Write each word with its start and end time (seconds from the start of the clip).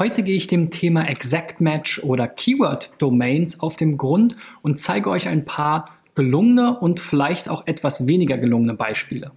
Heute 0.00 0.22
gehe 0.22 0.34
ich 0.34 0.46
dem 0.46 0.70
Thema 0.70 1.06
Exact 1.10 1.60
Match 1.60 2.02
oder 2.02 2.26
Keyword 2.26 2.94
Domains 3.02 3.60
auf 3.60 3.76
den 3.76 3.98
Grund 3.98 4.34
und 4.62 4.80
zeige 4.80 5.10
euch 5.10 5.28
ein 5.28 5.44
paar 5.44 5.90
gelungene 6.14 6.78
und 6.78 7.00
vielleicht 7.00 7.50
auch 7.50 7.66
etwas 7.66 8.06
weniger 8.06 8.38
gelungene 8.38 8.72
Beispiele. 8.72 9.30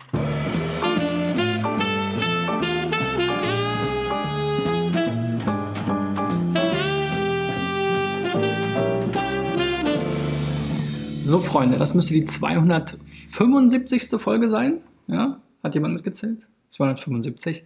So, 11.26 11.42
Freunde, 11.42 11.78
das 11.78 11.94
müsste 11.94 12.14
die 12.14 12.24
275. 12.24 14.12
Folge 14.18 14.48
sein. 14.48 14.80
Ja, 15.08 15.42
hat 15.62 15.76
jemand 15.76 15.96
mitgezählt? 15.96 16.48
275. 16.70 17.66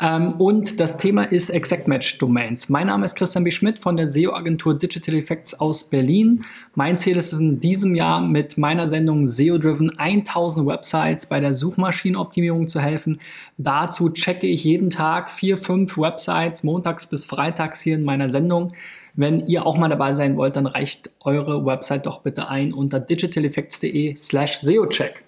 Ähm, 0.00 0.32
und 0.38 0.80
das 0.80 0.96
Thema 0.96 1.24
ist 1.24 1.50
Exact 1.50 1.86
Match 1.86 2.16
Domains. 2.18 2.70
Mein 2.70 2.86
Name 2.86 3.04
ist 3.04 3.16
Christian 3.16 3.44
B. 3.44 3.50
Schmidt 3.50 3.78
von 3.78 3.96
der 3.96 4.08
SEO-Agentur 4.08 4.78
Digital 4.78 5.14
Effects 5.14 5.52
aus 5.60 5.90
Berlin. 5.90 6.44
Mein 6.74 6.96
Ziel 6.96 7.18
ist 7.18 7.34
es 7.34 7.40
in 7.40 7.60
diesem 7.60 7.94
Jahr 7.94 8.22
mit 8.22 8.56
meiner 8.56 8.88
Sendung 8.88 9.28
SEO 9.28 9.58
Driven 9.58 9.98
1000 9.98 10.66
Websites 10.66 11.26
bei 11.26 11.38
der 11.40 11.52
Suchmaschinenoptimierung 11.52 12.66
zu 12.66 12.80
helfen. 12.80 13.20
Dazu 13.58 14.08
checke 14.08 14.46
ich 14.46 14.64
jeden 14.64 14.88
Tag 14.88 15.30
vier, 15.30 15.58
fünf 15.58 15.98
Websites 15.98 16.64
montags 16.64 17.06
bis 17.06 17.26
freitags 17.26 17.82
hier 17.82 17.96
in 17.96 18.04
meiner 18.04 18.30
Sendung. 18.30 18.72
Wenn 19.14 19.46
ihr 19.48 19.66
auch 19.66 19.76
mal 19.76 19.88
dabei 19.88 20.14
sein 20.14 20.36
wollt, 20.38 20.56
dann 20.56 20.66
reicht 20.66 21.10
eure 21.20 21.66
Website 21.66 22.06
doch 22.06 22.22
bitte 22.22 22.48
ein 22.48 22.72
unter 22.72 23.00
digitaleffects.de 23.00 24.16
slash 24.16 24.60
SEOcheck. 24.60 25.24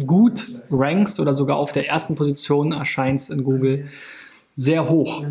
gut 0.05 0.47
rankst 0.69 1.19
oder 1.19 1.33
sogar 1.33 1.57
auf 1.57 1.71
der 1.71 1.89
ersten 1.89 2.15
Position 2.15 2.71
erscheinst 2.71 3.31
in 3.31 3.43
Google, 3.43 3.89
sehr 4.55 4.87
hoch. 4.87 5.23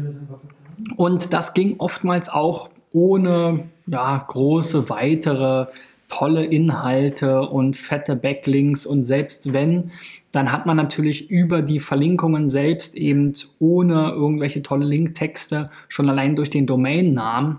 Und 0.97 1.33
das 1.33 1.55
ging 1.55 1.77
oftmals 1.79 2.29
auch 2.29 2.71
ohne 2.93 3.69
ja, 3.87 4.25
große 4.27 4.91
weitere 4.91 5.67
tolle 6.09 6.45
Inhalte 6.45 7.43
und 7.43 7.77
fette 7.77 8.17
Backlinks 8.17 8.85
und 8.85 9.05
selbst 9.05 9.53
wenn, 9.53 9.93
dann 10.33 10.51
hat 10.51 10.67
man 10.67 10.77
natürlich 10.77 11.31
über 11.31 11.63
die 11.63 11.79
Verlinkungen 11.79 12.49
selbst 12.49 12.97
eben 12.97 13.33
ohne 13.61 14.11
irgendwelche 14.11 14.63
tolle 14.63 14.87
Linktexte 14.87 15.71
schon 15.89 16.11
allein 16.11 16.35
durch 16.35 16.51
den 16.51 16.67
Domainnamen, 16.67 17.59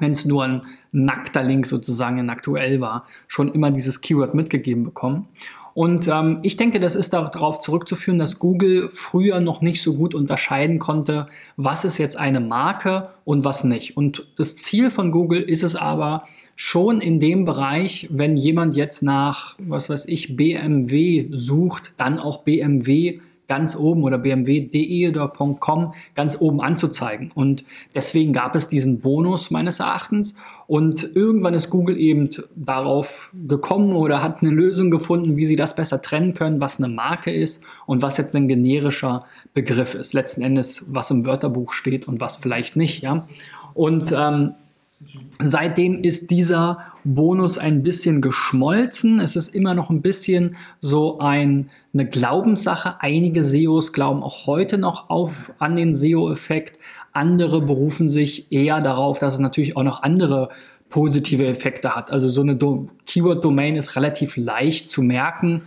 wenn 0.00 0.12
es 0.12 0.24
nur 0.24 0.44
ein 0.44 0.62
nackter 0.92 1.42
Link 1.42 1.66
sozusagen 1.66 2.18
in 2.18 2.30
aktuell 2.30 2.80
war, 2.80 3.06
schon 3.26 3.52
immer 3.52 3.70
dieses 3.70 4.00
Keyword 4.00 4.34
mitgegeben 4.34 4.84
bekommen. 4.84 5.28
Und 5.74 6.08
ähm, 6.08 6.40
ich 6.42 6.56
denke, 6.56 6.80
das 6.80 6.96
ist 6.96 7.12
darauf 7.12 7.60
zurückzuführen, 7.60 8.18
dass 8.18 8.40
Google 8.40 8.88
früher 8.90 9.38
noch 9.38 9.60
nicht 9.60 9.80
so 9.80 9.94
gut 9.94 10.14
unterscheiden 10.14 10.80
konnte, 10.80 11.28
was 11.56 11.84
ist 11.84 11.98
jetzt 11.98 12.16
eine 12.16 12.40
Marke 12.40 13.10
und 13.24 13.44
was 13.44 13.62
nicht. 13.62 13.96
Und 13.96 14.26
das 14.36 14.56
Ziel 14.56 14.90
von 14.90 15.12
Google 15.12 15.40
ist 15.40 15.62
es 15.62 15.76
aber, 15.76 16.24
schon 16.60 17.00
in 17.00 17.20
dem 17.20 17.44
Bereich, 17.44 18.08
wenn 18.10 18.36
jemand 18.36 18.74
jetzt 18.74 19.00
nach, 19.02 19.54
was 19.60 19.88
weiß 19.88 20.06
ich, 20.06 20.36
BMW 20.36 21.28
sucht, 21.30 21.92
dann 21.98 22.18
auch 22.18 22.42
BMW 22.42 23.20
ganz 23.46 23.76
oben 23.76 24.02
oder 24.02 24.18
bmw.de 24.18 25.08
oder 25.08 25.28
.com 25.28 25.94
ganz 26.16 26.40
oben 26.40 26.60
anzuzeigen. 26.60 27.30
Und 27.32 27.64
deswegen 27.94 28.32
gab 28.32 28.56
es 28.56 28.66
diesen 28.66 29.00
Bonus 29.00 29.52
meines 29.52 29.78
Erachtens. 29.78 30.34
Und 30.68 31.16
irgendwann 31.16 31.54
ist 31.54 31.70
Google 31.70 31.98
eben 31.98 32.28
darauf 32.54 33.32
gekommen 33.48 33.94
oder 33.94 34.22
hat 34.22 34.42
eine 34.42 34.50
Lösung 34.50 34.90
gefunden, 34.90 35.38
wie 35.38 35.46
sie 35.46 35.56
das 35.56 35.74
besser 35.74 36.02
trennen 36.02 36.34
können, 36.34 36.60
was 36.60 36.78
eine 36.78 36.92
Marke 36.92 37.32
ist 37.32 37.64
und 37.86 38.02
was 38.02 38.18
jetzt 38.18 38.36
ein 38.36 38.48
generischer 38.48 39.24
Begriff 39.54 39.94
ist. 39.94 40.12
Letzten 40.12 40.42
Endes, 40.42 40.84
was 40.90 41.10
im 41.10 41.24
Wörterbuch 41.24 41.72
steht 41.72 42.06
und 42.06 42.20
was 42.20 42.36
vielleicht 42.36 42.76
nicht. 42.76 43.02
Ja? 43.02 43.24
Und 43.72 44.12
ähm, 44.14 44.52
Seitdem 45.40 46.02
ist 46.02 46.30
dieser 46.30 46.78
Bonus 47.04 47.58
ein 47.58 47.82
bisschen 47.82 48.20
geschmolzen. 48.20 49.20
Es 49.20 49.36
ist 49.36 49.54
immer 49.54 49.74
noch 49.74 49.90
ein 49.90 50.02
bisschen 50.02 50.56
so 50.80 51.20
ein, 51.20 51.70
eine 51.98 52.08
Glaubenssache. 52.08 53.00
Einige 53.00 53.42
SEOs 53.42 53.92
glauben 53.92 54.22
auch 54.22 54.46
heute 54.46 54.78
noch 54.78 55.10
auf, 55.10 55.52
an 55.58 55.76
den 55.76 55.96
SEO-Effekt. 55.96 56.78
Andere 57.12 57.60
berufen 57.60 58.08
sich 58.08 58.52
eher 58.52 58.80
darauf, 58.80 59.18
dass 59.18 59.34
es 59.34 59.40
natürlich 59.40 59.76
auch 59.76 59.82
noch 59.82 60.02
andere 60.02 60.50
positive 60.90 61.46
Effekte 61.46 61.94
hat. 61.94 62.10
Also 62.10 62.28
so 62.28 62.40
eine 62.40 62.56
Keyword-Domain 63.06 63.76
ist 63.76 63.96
relativ 63.96 64.36
leicht 64.36 64.88
zu 64.88 65.02
merken. 65.02 65.62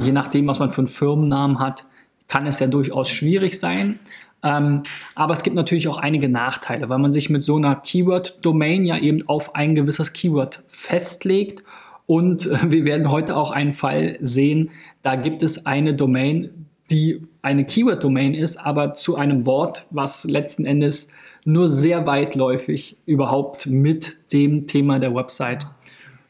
Je 0.00 0.12
nachdem, 0.12 0.46
was 0.46 0.58
man 0.58 0.70
für 0.70 0.82
einen 0.82 0.88
Firmennamen 0.88 1.58
hat, 1.58 1.84
kann 2.26 2.46
es 2.46 2.58
ja 2.58 2.66
durchaus 2.66 3.08
schwierig 3.08 3.58
sein. 3.58 3.98
Ähm, 4.42 4.82
aber 5.14 5.32
es 5.32 5.42
gibt 5.42 5.56
natürlich 5.56 5.88
auch 5.88 5.96
einige 5.96 6.28
Nachteile, 6.28 6.88
weil 6.88 6.98
man 6.98 7.12
sich 7.12 7.30
mit 7.30 7.42
so 7.42 7.56
einer 7.56 7.76
Keyword-Domain 7.76 8.84
ja 8.84 8.98
eben 8.98 9.28
auf 9.28 9.54
ein 9.54 9.74
gewisses 9.74 10.12
Keyword 10.12 10.62
festlegt. 10.68 11.64
Und 12.08 12.46
äh, 12.46 12.70
wir 12.70 12.84
werden 12.84 13.12
heute 13.12 13.36
auch 13.36 13.52
einen 13.52 13.72
Fall 13.72 14.16
sehen, 14.20 14.70
da 15.02 15.14
gibt 15.14 15.44
es 15.44 15.66
eine 15.66 15.94
Domain, 15.94 16.66
die 16.90 17.22
eine 17.42 17.64
Keyword-Domain 17.64 18.34
ist, 18.34 18.56
aber 18.56 18.94
zu 18.94 19.16
einem 19.16 19.46
Wort, 19.46 19.86
was 19.90 20.24
letzten 20.24 20.64
Endes 20.64 21.12
nur 21.44 21.68
sehr 21.68 22.06
weitläufig 22.06 22.96
überhaupt 23.04 23.66
mit 23.66 24.32
dem 24.32 24.66
Thema 24.66 24.98
der 24.98 25.14
Website 25.14 25.66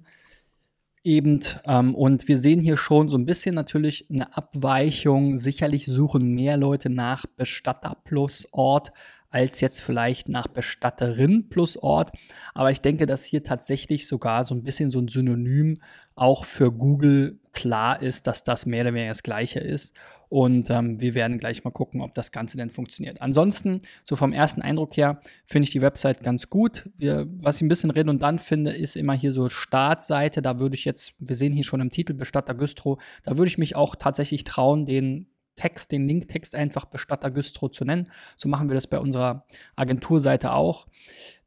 eben, 1.04 1.40
ähm, 1.66 1.96
und 1.96 2.28
wir 2.28 2.38
sehen 2.38 2.60
hier 2.60 2.76
schon 2.76 3.08
so 3.08 3.18
ein 3.18 3.26
bisschen 3.26 3.56
natürlich 3.56 4.10
eine 4.10 4.36
Abweichung. 4.36 5.40
Sicherlich 5.40 5.86
suchen 5.86 6.36
mehr 6.36 6.58
Leute 6.58 6.90
nach 6.90 7.26
Bestatter 7.28 7.96
plus 8.04 8.46
Ort 8.52 8.92
als 9.30 9.60
jetzt 9.60 9.82
vielleicht 9.82 10.30
nach 10.30 10.48
Bestatterin 10.48 11.50
plus 11.50 11.78
Ort. 11.78 12.12
Aber 12.54 12.72
ich 12.72 12.82
denke, 12.82 13.06
dass 13.06 13.26
hier 13.26 13.44
tatsächlich 13.44 14.08
sogar 14.08 14.44
so 14.44 14.56
ein 14.56 14.64
bisschen 14.64 14.90
so 14.90 15.00
ein 15.00 15.10
Synonym 15.10 15.82
auch 16.16 16.46
für 16.46 16.72
Google 16.72 17.40
klar 17.52 18.02
ist, 18.02 18.28
dass 18.28 18.44
das 18.44 18.66
mehr 18.66 18.82
oder 18.82 18.94
weniger 18.94 19.12
das 19.12 19.24
Gleiche 19.24 19.60
ist. 19.60 19.94
Und 20.30 20.70
ähm, 20.70 21.00
wir 21.00 21.16
werden 21.16 21.38
gleich 21.38 21.64
mal 21.64 21.72
gucken, 21.72 22.02
ob 22.02 22.14
das 22.14 22.32
Ganze 22.32 22.58
denn 22.58 22.70
funktioniert. 22.70 23.22
Ansonsten, 23.22 23.82
so 24.04 24.16
vom 24.16 24.34
ersten 24.34 24.62
Eindruck 24.62 24.98
her, 24.98 25.22
finde 25.46 25.66
ich 25.66 25.72
die 25.72 25.82
Website 25.82 26.24
ganz 26.24 26.50
gut. 26.50 26.90
Wir, 26.98 27.28
was 27.42 27.58
ich 27.58 27.62
ein 27.62 27.68
bisschen 27.68 27.92
redundant 27.92 28.42
finde, 28.42 28.72
ist 28.72 28.96
immer 28.96 29.14
hier 29.14 29.32
so 29.32 29.50
Startseite. 29.50 30.42
Da 30.42 30.60
würde 30.60 30.76
ich 30.76 30.86
jetzt, 30.86 31.14
wir 31.20 31.36
sehen 31.36 31.54
hier 31.54 31.64
schon 31.64 31.82
im 31.82 31.92
Titel 31.92 32.14
Bestatter 32.14 32.54
Güstrow, 32.54 33.02
da 33.24 33.38
würde 33.38 33.48
ich 33.48 33.58
mich 33.58 33.76
auch 33.76 33.96
tatsächlich 33.96 34.44
trauen, 34.44 34.86
den 34.86 35.28
Text, 35.56 35.92
den 35.92 36.08
Linktext 36.08 36.56
einfach 36.56 36.86
Bestatter 36.86 37.32
Güstrow 37.32 37.72
zu 37.72 37.86
nennen. 37.86 38.10
So 38.36 38.50
machen 38.50 38.70
wir 38.70 38.76
das 38.76 38.88
bei 38.88 39.00
unserer 39.00 39.46
Agenturseite 39.76 40.54
auch. 40.54 40.88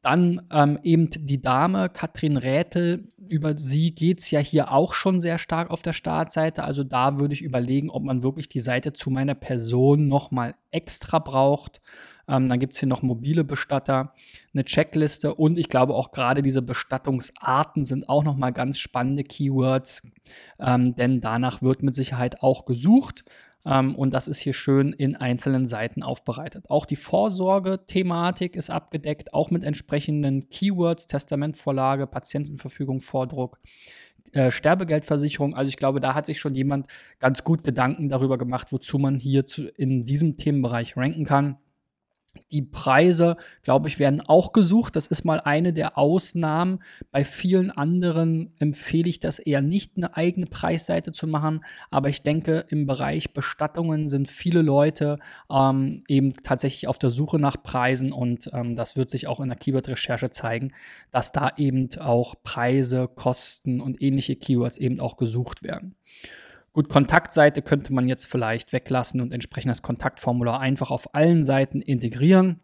Dann 0.02 0.40
ähm, 0.52 0.78
eben 0.82 1.10
die 1.10 1.42
Dame, 1.42 1.88
Katrin 1.88 2.36
Rätel, 2.36 3.12
über 3.28 3.58
sie 3.58 3.94
geht's 3.94 4.30
ja 4.30 4.40
hier 4.40 4.72
auch 4.72 4.94
schon 4.94 5.20
sehr 5.20 5.38
stark 5.38 5.70
auf 5.70 5.82
der 5.82 5.92
Startseite. 5.92 6.64
Also 6.64 6.84
da 6.84 7.18
würde 7.18 7.34
ich 7.34 7.42
überlegen, 7.42 7.90
ob 7.90 8.04
man 8.04 8.22
wirklich 8.22 8.48
die 8.48 8.60
Seite 8.60 8.92
zu 8.92 9.10
meiner 9.10 9.34
Person 9.34 10.08
nochmal 10.08 10.54
extra 10.70 11.18
braucht. 11.18 11.80
Ähm, 12.28 12.48
dann 12.48 12.60
gibt's 12.60 12.78
hier 12.78 12.88
noch 12.88 13.02
mobile 13.02 13.42
Bestatter, 13.42 14.12
eine 14.52 14.64
Checkliste 14.64 15.34
und 15.34 15.58
ich 15.58 15.68
glaube 15.70 15.94
auch 15.94 16.12
gerade 16.12 16.42
diese 16.42 16.60
Bestattungsarten 16.60 17.86
sind 17.86 18.08
auch 18.08 18.22
nochmal 18.22 18.52
ganz 18.52 18.78
spannende 18.78 19.24
Keywords, 19.24 20.02
ähm, 20.60 20.94
denn 20.94 21.22
danach 21.22 21.62
wird 21.62 21.82
mit 21.82 21.94
Sicherheit 21.94 22.42
auch 22.42 22.66
gesucht. 22.66 23.24
Ähm, 23.66 23.94
und 23.94 24.12
das 24.14 24.28
ist 24.28 24.38
hier 24.38 24.52
schön 24.52 24.92
in 24.92 25.16
einzelnen 25.16 25.66
Seiten 25.66 26.02
aufbereitet. 26.02 26.64
Auch 26.68 26.86
die 26.86 26.96
Vorsorge-Thematik 26.96 28.56
ist 28.56 28.70
abgedeckt, 28.70 29.34
auch 29.34 29.50
mit 29.50 29.64
entsprechenden 29.64 30.48
Keywords, 30.48 31.06
Testamentvorlage, 31.06 32.06
Patientenverfügung, 32.06 33.00
Vordruck. 33.00 33.58
Äh, 34.32 34.50
Sterbegeldversicherung. 34.50 35.54
Also 35.54 35.68
ich 35.70 35.76
glaube, 35.76 36.00
da 36.00 36.14
hat 36.14 36.26
sich 36.26 36.38
schon 36.38 36.54
jemand 36.54 36.86
ganz 37.18 37.44
gut 37.44 37.64
Gedanken 37.64 38.08
darüber 38.08 38.36
gemacht, 38.36 38.72
wozu 38.72 38.98
man 38.98 39.18
hier 39.18 39.46
zu, 39.46 39.68
in 39.68 40.04
diesem 40.04 40.36
Themenbereich 40.36 40.96
ranken 40.96 41.24
kann. 41.24 41.56
Die 42.52 42.62
Preise, 42.62 43.36
glaube 43.62 43.88
ich, 43.88 43.98
werden 43.98 44.20
auch 44.20 44.52
gesucht. 44.52 44.96
Das 44.96 45.06
ist 45.06 45.24
mal 45.24 45.40
eine 45.40 45.72
der 45.72 45.98
Ausnahmen. 45.98 46.80
Bei 47.10 47.24
vielen 47.24 47.70
anderen 47.70 48.52
empfehle 48.58 49.08
ich 49.08 49.20
das 49.20 49.38
eher 49.38 49.62
nicht, 49.62 49.96
eine 49.96 50.16
eigene 50.16 50.46
Preisseite 50.46 51.12
zu 51.12 51.26
machen. 51.26 51.64
Aber 51.90 52.08
ich 52.08 52.22
denke, 52.22 52.64
im 52.68 52.86
Bereich 52.86 53.32
Bestattungen 53.32 54.08
sind 54.08 54.28
viele 54.28 54.62
Leute 54.62 55.18
ähm, 55.50 56.02
eben 56.08 56.34
tatsächlich 56.42 56.88
auf 56.88 56.98
der 56.98 57.10
Suche 57.10 57.38
nach 57.38 57.62
Preisen 57.62 58.12
und 58.12 58.50
ähm, 58.52 58.74
das 58.74 58.96
wird 58.96 59.10
sich 59.10 59.26
auch 59.26 59.40
in 59.40 59.48
der 59.48 59.58
Keyword-Recherche 59.58 60.30
zeigen, 60.30 60.72
dass 61.10 61.32
da 61.32 61.52
eben 61.56 61.88
auch 62.00 62.34
Preise, 62.42 63.08
Kosten 63.08 63.80
und 63.80 64.02
ähnliche 64.02 64.36
Keywords 64.36 64.78
eben 64.78 65.00
auch 65.00 65.16
gesucht 65.16 65.62
werden. 65.62 65.96
Gut, 66.72 66.88
Kontaktseite 66.88 67.62
könnte 67.62 67.92
man 67.92 68.08
jetzt 68.08 68.26
vielleicht 68.26 68.72
weglassen 68.72 69.20
und 69.20 69.32
entsprechend 69.32 69.70
das 69.70 69.82
Kontaktformular 69.82 70.60
einfach 70.60 70.90
auf 70.90 71.14
allen 71.14 71.44
Seiten 71.44 71.80
integrieren. 71.80 72.60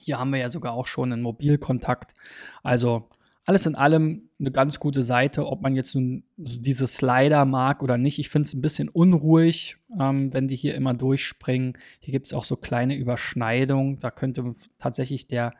Hier 0.00 0.18
haben 0.18 0.32
wir 0.32 0.40
ja 0.40 0.48
sogar 0.48 0.72
auch 0.72 0.86
schon 0.86 1.12
einen 1.12 1.22
Mobilkontakt. 1.22 2.14
Also 2.62 3.08
alles 3.46 3.66
in 3.66 3.74
allem 3.74 4.30
eine 4.40 4.50
ganz 4.50 4.80
gute 4.80 5.02
Seite, 5.02 5.46
ob 5.46 5.60
man 5.60 5.76
jetzt 5.76 5.94
nun 5.94 6.24
diese 6.36 6.86
Slider 6.86 7.44
mag 7.44 7.82
oder 7.82 7.98
nicht. 7.98 8.18
Ich 8.18 8.30
finde 8.30 8.46
es 8.46 8.54
ein 8.54 8.62
bisschen 8.62 8.88
unruhig, 8.88 9.76
ähm, 10.00 10.32
wenn 10.32 10.48
die 10.48 10.56
hier 10.56 10.74
immer 10.74 10.94
durchspringen. 10.94 11.74
Hier 12.00 12.12
gibt 12.12 12.26
es 12.26 12.32
auch 12.32 12.44
so 12.44 12.56
kleine 12.56 12.96
Überschneidungen. 12.96 14.00
Da 14.00 14.10
könnte 14.10 14.54
tatsächlich 14.78 15.28
der 15.28 15.52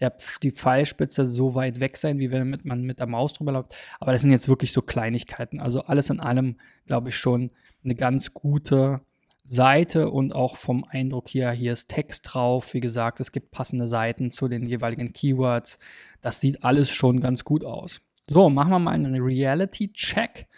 der, 0.00 0.16
die 0.42 0.50
Pfeilspitze 0.50 1.24
so 1.24 1.54
weit 1.54 1.80
weg 1.80 1.96
sein, 1.96 2.18
wie 2.18 2.30
wenn 2.30 2.58
man 2.64 2.82
mit 2.82 2.98
der 2.98 3.06
Maus 3.06 3.32
drüber 3.32 3.52
läuft. 3.52 3.76
Aber 3.98 4.12
das 4.12 4.22
sind 4.22 4.30
jetzt 4.30 4.48
wirklich 4.48 4.72
so 4.72 4.82
Kleinigkeiten. 4.82 5.60
Also 5.60 5.82
alles 5.82 6.10
in 6.10 6.20
allem, 6.20 6.56
glaube 6.86 7.08
ich, 7.08 7.16
schon 7.16 7.50
eine 7.84 7.94
ganz 7.94 8.34
gute 8.34 9.00
Seite 9.44 10.10
und 10.10 10.34
auch 10.34 10.56
vom 10.56 10.84
Eindruck 10.84 11.28
hier, 11.28 11.50
hier 11.52 11.72
ist 11.72 11.88
Text 11.88 12.26
drauf. 12.28 12.74
Wie 12.74 12.80
gesagt, 12.80 13.20
es 13.20 13.32
gibt 13.32 13.52
passende 13.52 13.86
Seiten 13.86 14.32
zu 14.32 14.48
den 14.48 14.66
jeweiligen 14.66 15.12
Keywords. 15.12 15.78
Das 16.20 16.40
sieht 16.40 16.64
alles 16.64 16.90
schon 16.90 17.20
ganz 17.20 17.44
gut 17.44 17.64
aus. 17.64 18.00
So, 18.28 18.50
machen 18.50 18.70
wir 18.70 18.80
mal 18.80 18.92
einen 18.92 19.22
Reality-Check 19.22 20.48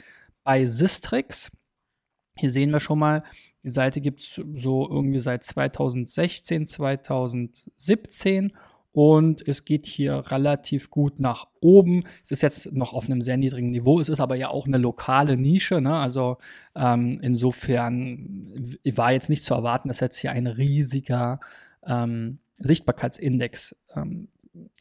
bei 0.43 0.65
Sistrix. 0.65 1.51
Hier 2.39 2.51
sehen 2.51 2.71
wir 2.71 2.81
schon 2.81 2.99
mal, 2.99 3.23
die 3.63 3.69
Seite 3.69 4.01
gibt 4.01 4.21
es 4.21 4.41
so 4.55 4.89
irgendwie 4.89 5.21
seit 5.21 5.45
2016, 5.45 6.65
2017 6.65 8.53
und 8.99 9.47
es 9.47 9.65
geht 9.65 9.87
hier 9.87 10.25
relativ 10.33 10.91
gut 10.91 11.21
nach 11.21 11.47
oben. 11.61 12.03
Es 12.25 12.33
ist 12.33 12.43
jetzt 12.43 12.73
noch 12.73 12.95
auf 12.95 13.05
einem 13.05 13.23
sehr 13.23 13.37
niedrigen 13.37 13.71
Niveau. 13.71 14.01
Es 14.01 14.09
ist 14.09 14.19
aber 14.19 14.35
ja 14.35 14.49
auch 14.49 14.67
eine 14.67 14.77
lokale 14.77 15.37
Nische. 15.37 15.81
Ne? 15.81 15.97
Also 15.97 16.39
ähm, 16.75 17.21
insofern 17.23 18.51
war 18.85 19.13
jetzt 19.13 19.31
nicht 19.31 19.45
zu 19.45 19.55
erwarten, 19.55 19.87
dass 19.87 20.01
jetzt 20.01 20.19
hier 20.19 20.33
ein 20.33 20.49
riesiger 20.49 21.39
ähm, 21.87 22.41
Sichtbarkeitsindex 22.59 23.77
ähm, 23.95 24.31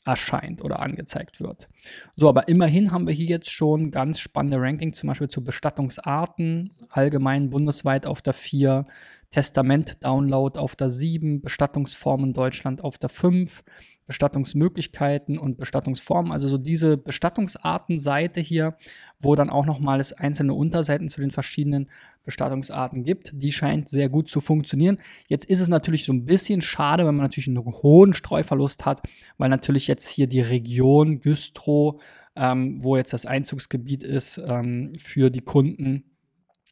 erscheint 0.04 0.64
oder 0.64 0.80
angezeigt 0.80 1.40
wird. 1.40 1.70
So, 2.16 2.28
aber 2.28 2.48
immerhin 2.48 2.92
haben 2.92 3.06
wir 3.06 3.14
hier 3.14 3.28
jetzt 3.28 3.52
schon 3.52 3.92
ganz 3.92 4.20
spannende 4.20 4.60
Ranking, 4.60 4.96
zum 4.96 5.10
Beispiel 5.10 5.30
zu 5.30 5.44
Bestattungsarten, 5.44 6.72
allgemein 6.90 7.52
bundesweit 7.52 8.08
auf 8.08 8.24
der 8.24 8.34
4, 8.34 8.88
Testament-Download 9.30 10.58
auf 10.58 10.76
der 10.76 10.90
7, 10.90 11.42
Bestattungsformen 11.42 12.34
Deutschland 12.34 12.84
auf 12.84 12.98
der 12.98 13.10
5, 13.10 13.64
Bestattungsmöglichkeiten 14.08 15.38
und 15.38 15.58
Bestattungsformen, 15.58 16.32
also 16.32 16.48
so 16.48 16.58
diese 16.58 16.98
Bestattungsartenseite 16.98 18.40
hier, 18.40 18.78
wo 19.20 19.36
dann 19.36 19.50
auch 19.50 19.66
nochmal 19.66 20.00
es 20.00 20.14
einzelne 20.14 20.54
Unterseiten 20.54 21.10
zu 21.10 21.20
den 21.20 21.32
verschiedenen 21.32 21.90
Bestattungsarten 22.24 23.04
gibt, 23.04 23.32
die 23.34 23.52
scheint 23.52 23.90
sehr 23.90 24.10
gut 24.10 24.30
zu 24.30 24.40
funktionieren. 24.40 24.98
Jetzt 25.28 25.46
ist 25.46 25.60
es 25.60 25.68
natürlich 25.68 26.06
so 26.06 26.14
ein 26.14 26.26
bisschen 26.26 26.62
schade, 26.62 27.06
wenn 27.06 27.16
man 27.16 27.26
natürlich 27.26 27.48
einen 27.48 27.66
hohen 27.66 28.14
Streuverlust 28.14 28.86
hat, 28.86 29.02
weil 29.38 29.50
natürlich 29.50 29.88
jetzt 29.88 30.08
hier 30.08 30.28
die 30.28 30.42
Region 30.42 31.20
Güstrow, 31.20 32.02
ähm, 32.36 32.84
wo 32.84 32.96
jetzt 32.96 33.14
das 33.14 33.26
Einzugsgebiet 33.26 34.04
ist, 34.04 34.42
ähm, 34.46 34.94
für 34.98 35.30
die 35.30 35.42
Kunden 35.42 36.04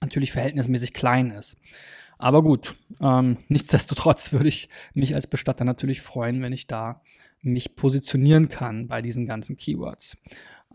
natürlich 0.02 0.32
verhältnismäßig 0.32 0.94
klein 0.94 1.32
ist. 1.32 1.58
Aber 2.18 2.44
gut, 2.44 2.76
ähm, 3.02 3.38
nichtsdestotrotz 3.50 4.32
würde 4.32 4.48
ich 4.48 4.70
mich 4.94 5.16
als 5.16 5.28
Bestatter 5.28 5.66
natürlich 5.66 6.02
freuen, 6.02 6.42
wenn 6.42 6.54
ich 6.54 6.68
da 6.68 7.02
mich 7.46 7.76
positionieren 7.76 8.50
kann 8.50 8.88
bei 8.88 9.02
diesen 9.02 9.26
ganzen 9.26 9.56
Keywords. 9.56 10.18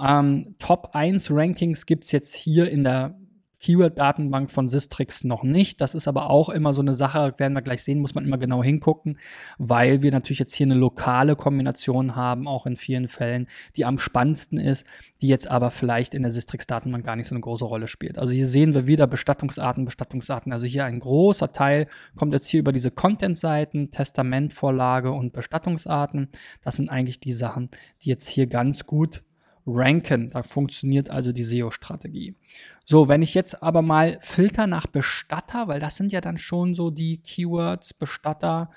Ähm, 0.00 0.54
Top 0.58 0.90
1 0.94 1.30
Rankings 1.30 1.84
gibt 1.84 2.04
es 2.04 2.12
jetzt 2.12 2.34
hier 2.34 2.70
in 2.70 2.84
der 2.84 3.19
Keyword-Datenbank 3.60 4.50
von 4.50 4.68
Sistrix 4.68 5.24
noch 5.24 5.42
nicht. 5.42 5.80
Das 5.80 5.94
ist 5.94 6.08
aber 6.08 6.30
auch 6.30 6.48
immer 6.48 6.72
so 6.74 6.82
eine 6.82 6.96
Sache, 6.96 7.34
werden 7.36 7.52
wir 7.52 7.62
gleich 7.62 7.82
sehen, 7.82 8.00
muss 8.00 8.14
man 8.14 8.24
immer 8.24 8.38
genau 8.38 8.62
hingucken, 8.62 9.18
weil 9.58 10.02
wir 10.02 10.10
natürlich 10.10 10.38
jetzt 10.38 10.54
hier 10.54 10.66
eine 10.66 10.74
lokale 10.74 11.36
Kombination 11.36 12.16
haben, 12.16 12.48
auch 12.48 12.66
in 12.66 12.76
vielen 12.76 13.08
Fällen, 13.08 13.46
die 13.76 13.84
am 13.84 13.98
spannendsten 13.98 14.58
ist, 14.58 14.86
die 15.20 15.28
jetzt 15.28 15.48
aber 15.48 15.70
vielleicht 15.70 16.14
in 16.14 16.22
der 16.22 16.32
Sistrix-Datenbank 16.32 17.04
gar 17.04 17.16
nicht 17.16 17.28
so 17.28 17.34
eine 17.34 17.42
große 17.42 17.64
Rolle 17.64 17.86
spielt. 17.86 18.18
Also 18.18 18.32
hier 18.32 18.46
sehen 18.46 18.74
wir 18.74 18.86
wieder 18.86 19.06
Bestattungsarten, 19.06 19.84
Bestattungsarten. 19.84 20.52
Also 20.52 20.66
hier 20.66 20.84
ein 20.84 21.00
großer 21.00 21.52
Teil 21.52 21.86
kommt 22.16 22.32
jetzt 22.32 22.48
hier 22.48 22.60
über 22.60 22.72
diese 22.72 22.90
Content-Seiten, 22.90 23.90
Testamentvorlage 23.90 25.12
und 25.12 25.32
Bestattungsarten. 25.32 26.28
Das 26.62 26.76
sind 26.76 26.88
eigentlich 26.88 27.20
die 27.20 27.32
Sachen, 27.32 27.70
die 28.02 28.08
jetzt 28.08 28.28
hier 28.28 28.46
ganz 28.46 28.86
gut 28.86 29.22
ranken. 29.66 30.30
Da 30.30 30.42
funktioniert 30.42 31.10
also 31.10 31.32
die 31.32 31.44
SEO-Strategie. 31.44 32.36
So, 32.84 33.08
wenn 33.08 33.22
ich 33.22 33.34
jetzt 33.34 33.62
aber 33.62 33.82
mal 33.82 34.18
filter 34.20 34.66
nach 34.66 34.86
Bestatter, 34.86 35.68
weil 35.68 35.80
das 35.80 35.96
sind 35.96 36.12
ja 36.12 36.20
dann 36.20 36.38
schon 36.38 36.74
so 36.74 36.90
die 36.90 37.18
Keywords 37.18 37.94
Bestatter, 37.94 38.70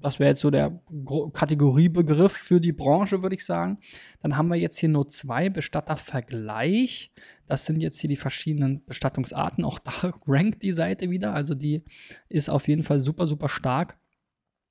das 0.00 0.20
wäre 0.20 0.30
jetzt 0.30 0.42
so 0.42 0.50
der 0.50 0.78
Kategoriebegriff 1.32 2.32
für 2.32 2.60
die 2.60 2.72
Branche, 2.72 3.22
würde 3.22 3.34
ich 3.34 3.44
sagen. 3.44 3.78
Dann 4.20 4.36
haben 4.36 4.48
wir 4.48 4.56
jetzt 4.56 4.78
hier 4.78 4.90
nur 4.90 5.08
zwei 5.08 5.48
Bestattervergleich. 5.48 7.12
Das 7.46 7.64
sind 7.64 7.82
jetzt 7.82 8.00
hier 8.00 8.08
die 8.08 8.16
verschiedenen 8.16 8.84
Bestattungsarten. 8.84 9.64
Auch 9.64 9.78
da 9.78 9.92
rankt 10.26 10.62
die 10.62 10.72
Seite 10.72 11.10
wieder. 11.10 11.34
Also 11.34 11.54
die 11.54 11.82
ist 12.28 12.50
auf 12.50 12.68
jeden 12.68 12.82
Fall 12.82 13.00
super, 13.00 13.26
super 13.26 13.48
stark. 13.48 13.96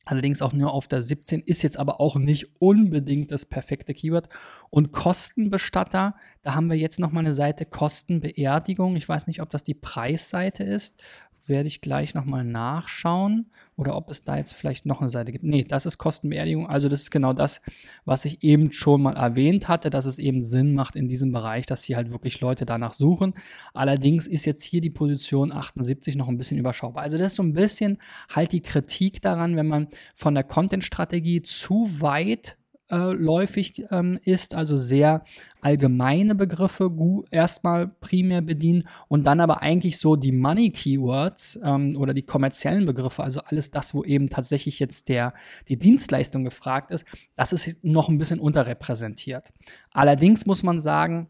Allerdings 0.06 0.42
auch 0.42 0.54
nur 0.54 0.72
auf 0.72 0.88
der 0.88 1.02
17, 1.02 1.42
ist 1.42 1.64
jetzt 1.64 1.80
aber 1.80 2.00
auch 2.00 2.16
nicht 2.16 2.46
unbedingt 2.60 3.32
das 3.32 3.46
perfekte 3.46 3.94
Keyword. 3.94 4.30
Und 4.70 4.92
Kostenbestatter, 4.92 6.16
da 6.46 6.54
haben 6.54 6.70
wir 6.70 6.78
jetzt 6.78 7.00
nochmal 7.00 7.26
eine 7.26 7.34
Seite 7.34 7.66
Kostenbeerdigung. 7.66 8.96
Ich 8.96 9.10
weiß 9.10 9.26
nicht, 9.26 9.42
ob 9.42 9.50
das 9.50 9.64
die 9.64 9.74
Preisseite 9.74 10.64
ist. 10.64 11.02
Werde 11.48 11.68
ich 11.68 11.82
gleich 11.82 12.14
nochmal 12.14 12.44
nachschauen. 12.44 13.50
Oder 13.78 13.96
ob 13.96 14.12
es 14.12 14.22
da 14.22 14.38
jetzt 14.38 14.54
vielleicht 14.54 14.86
noch 14.86 15.02
eine 15.02 15.10
Seite 15.10 15.32
gibt. 15.32 15.44
Nee, 15.44 15.64
das 15.68 15.88
ist 15.88 15.98
Kostenbeerdigung. 15.98 16.70
Also 16.70 16.88
das 16.88 17.02
ist 17.02 17.10
genau 17.10 17.34
das, 17.34 17.62
was 18.06 18.26
ich 18.26 18.44
eben 18.44 18.72
schon 18.72 19.02
mal 19.02 19.18
erwähnt 19.18 19.68
hatte, 19.68 19.90
dass 19.90 20.06
es 20.06 20.20
eben 20.20 20.44
Sinn 20.44 20.76
macht 20.76 20.96
in 20.96 21.08
diesem 21.08 21.32
Bereich, 21.32 21.66
dass 21.66 21.84
hier 21.84 21.96
halt 21.96 22.12
wirklich 22.12 22.40
Leute 22.42 22.68
danach 22.68 22.94
suchen. 22.94 23.34
Allerdings 23.74 24.28
ist 24.28 24.46
jetzt 24.46 24.64
hier 24.64 24.82
die 24.82 24.92
Position 24.92 25.52
78 25.52 26.16
noch 26.16 26.28
ein 26.28 26.38
bisschen 26.38 26.60
überschaubar. 26.60 27.02
Also 27.02 27.18
das 27.18 27.30
ist 27.30 27.36
so 27.38 27.44
ein 27.44 27.54
bisschen 27.54 27.98
halt 28.30 28.52
die 28.52 28.62
Kritik 28.62 29.20
daran, 29.20 29.56
wenn 29.56 29.68
man 29.68 29.88
von 30.14 30.36
der 30.36 30.44
Content-Strategie 30.44 31.42
zu 31.42 32.02
weit 32.02 32.56
weitläufig 32.90 33.86
ähm, 33.92 34.20
ist, 34.24 34.54
also 34.56 34.78
sehr 34.78 35.24
allgemeine 35.62 36.36
Begriffe 36.36 36.92
erstmal 37.32 37.88
primär 38.00 38.42
bedienen 38.42 38.88
und 39.08 39.26
dann 39.26 39.40
aber 39.40 39.62
eigentlich 39.62 39.98
so 39.98 40.16
die 40.16 40.32
Money 40.32 40.72
Keywords 40.72 41.60
ähm, 41.64 41.98
oder 41.98 42.14
die 42.14 42.22
kommerziellen 42.22 42.86
Begriffe, 42.86 43.24
also 43.24 43.42
alles 43.42 43.72
das, 43.72 43.94
wo 43.94 44.04
eben 44.04 44.30
tatsächlich 44.30 44.80
jetzt 44.80 45.10
der, 45.10 45.34
die 45.68 45.78
Dienstleistung 45.78 46.44
gefragt 46.44 46.92
ist, 46.92 47.06
das 47.36 47.54
ist 47.54 47.84
noch 47.84 48.10
ein 48.10 48.18
bisschen 48.18 48.40
unterrepräsentiert. 48.40 49.52
Allerdings 49.92 50.46
muss 50.46 50.64
man 50.64 50.82
sagen, 50.82 51.30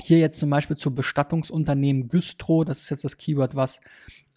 hier 0.00 0.18
jetzt 0.18 0.40
zum 0.40 0.50
Beispiel 0.50 0.76
zu 0.76 0.92
Bestattungsunternehmen 0.92 2.08
Güstro, 2.08 2.64
das 2.64 2.80
ist 2.80 2.90
jetzt 2.90 3.04
das 3.04 3.16
Keyword, 3.16 3.54
was 3.54 3.78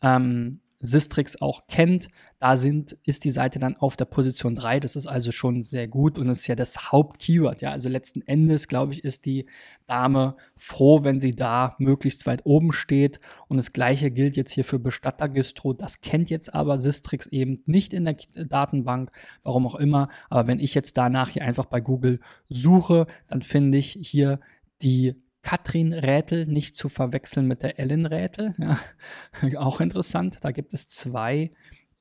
ähm, 0.03 0.59
Sistrix 0.79 1.41
auch 1.41 1.67
kennt. 1.67 2.07
Da 2.39 2.55
sind, 2.55 2.97
ist 3.03 3.23
die 3.23 3.31
Seite 3.31 3.57
dann 3.57 3.75
auf 3.77 3.95
der 3.95 4.05
Position 4.05 4.55
3. 4.55 4.79
Das 4.79 4.95
ist 4.95 5.07
also 5.07 5.31
schon 5.31 5.63
sehr 5.63 5.87
gut 5.87 6.19
und 6.19 6.29
ist 6.29 6.47
ja 6.47 6.55
das 6.55 6.91
Hauptkeyword. 6.91 7.61
Ja, 7.61 7.71
also 7.71 7.89
letzten 7.89 8.21
Endes, 8.21 8.67
glaube 8.67 8.93
ich, 8.93 9.03
ist 9.03 9.25
die 9.25 9.47
Dame 9.87 10.35
froh, 10.55 11.03
wenn 11.03 11.19
sie 11.19 11.31
da 11.31 11.75
möglichst 11.79 12.27
weit 12.27 12.45
oben 12.45 12.71
steht. 12.71 13.19
Und 13.47 13.57
das 13.57 13.73
Gleiche 13.73 14.11
gilt 14.11 14.37
jetzt 14.37 14.51
hier 14.51 14.65
für 14.65 14.77
Bestattergistro. 14.77 15.73
Das 15.73 16.01
kennt 16.01 16.29
jetzt 16.29 16.53
aber 16.53 16.77
Sistrix 16.77 17.25
eben 17.27 17.61
nicht 17.65 17.91
in 17.93 18.05
der 18.05 18.17
Datenbank, 18.35 19.11
warum 19.41 19.65
auch 19.65 19.75
immer. 19.75 20.09
Aber 20.29 20.47
wenn 20.47 20.59
ich 20.59 20.75
jetzt 20.75 20.97
danach 20.97 21.29
hier 21.29 21.43
einfach 21.43 21.65
bei 21.65 21.81
Google 21.81 22.19
suche, 22.49 23.07
dann 23.27 23.41
finde 23.41 23.79
ich 23.79 23.97
hier 23.99 24.39
die 24.83 25.15
Katrin 25.47 25.93
Rätel 25.93 26.45
nicht 26.45 26.75
zu 26.75 26.89
verwechseln 26.89 27.47
mit 27.47 27.63
der 27.63 27.79
Ellen 27.79 28.05
Rätel. 28.05 28.53
Ja, 28.57 28.77
auch 29.59 29.79
interessant. 29.79 30.39
Da 30.41 30.51
gibt 30.51 30.73
es 30.73 30.89
zwei 30.89 31.51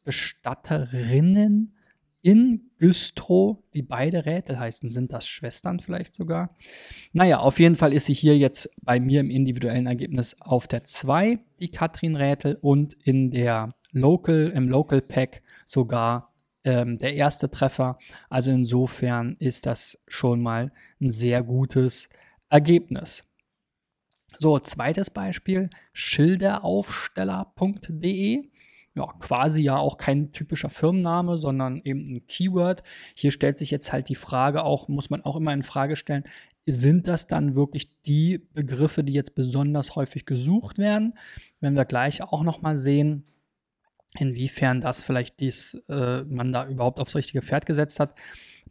Bestatterinnen 0.03 1.77
in 2.23 2.73
Güstrow, 2.81 3.59
die 3.73 3.83
beide 3.83 4.27
Rätel 4.27 4.59
heißen. 4.59 4.89
Sind 4.89 5.13
das 5.13 5.29
Schwestern 5.29 5.79
vielleicht 5.79 6.13
sogar? 6.13 6.57
Naja, 7.13 7.39
auf 7.39 7.61
jeden 7.61 7.77
Fall 7.77 7.93
ist 7.93 8.07
sie 8.07 8.15
hier 8.15 8.37
jetzt 8.37 8.69
bei 8.83 8.99
mir 8.99 9.21
im 9.21 9.31
individuellen 9.31 9.87
Ergebnis 9.87 10.35
auf 10.41 10.67
der 10.67 10.83
2, 10.83 11.39
die 11.61 11.71
Katrin 11.71 12.17
Rätel, 12.17 12.59
und 12.61 12.95
in 13.05 13.31
der 13.31 13.77
Local, 13.93 14.51
im 14.57 14.69
Local 14.69 15.01
Pack 15.01 15.43
sogar 15.67 16.35
ähm, 16.65 16.99
der 16.99 17.15
erste 17.15 17.49
Treffer. 17.49 17.97
Also 18.29 18.51
insofern 18.51 19.37
ist 19.39 19.67
das 19.67 20.01
schon 20.09 20.43
mal 20.43 20.73
ein 21.01 21.13
sehr 21.13 21.45
gutes 21.45 22.09
Ergebnis. 22.49 23.23
So, 24.39 24.59
zweites 24.59 25.11
Beispiel, 25.11 25.69
schilderaufsteller.de. 25.93 28.49
Ja, 28.95 29.07
quasi 29.19 29.63
ja 29.63 29.77
auch 29.77 29.99
kein 29.99 30.33
typischer 30.33 30.71
Firmenname, 30.71 31.37
sondern 31.37 31.83
eben 31.85 32.17
ein 32.17 32.27
Keyword. 32.27 32.83
Hier 33.15 33.31
stellt 33.31 33.59
sich 33.59 33.71
jetzt 33.71 33.93
halt 33.93 34.09
die 34.09 34.15
Frage 34.15 34.65
auch, 34.65 34.89
muss 34.89 35.11
man 35.11 35.21
auch 35.23 35.37
immer 35.37 35.53
in 35.53 35.63
Frage 35.63 35.97
stellen, 35.97 36.25
sind 36.65 37.07
das 37.07 37.29
dann 37.29 37.55
wirklich 37.55 37.91
die 38.03 38.41
Begriffe, 38.55 39.05
die 39.05 39.13
jetzt 39.13 39.35
besonders 39.35 39.97
häufig 39.97 40.25
gesucht 40.27 40.79
werden? 40.79 41.15
Wenn 41.61 41.75
wir 41.75 41.85
gleich 41.85 42.23
auch 42.23 42.43
nochmal 42.43 42.77
sehen, 42.77 43.25
inwiefern 44.19 44.81
das 44.81 45.03
vielleicht 45.03 45.41
dies, 45.41 45.75
äh, 45.89 46.23
man 46.25 46.53
da 46.53 46.67
überhaupt 46.67 47.01
aufs 47.01 47.15
richtige 47.15 47.43
Pferd 47.43 47.67
gesetzt 47.67 48.01
hat. 48.01 48.15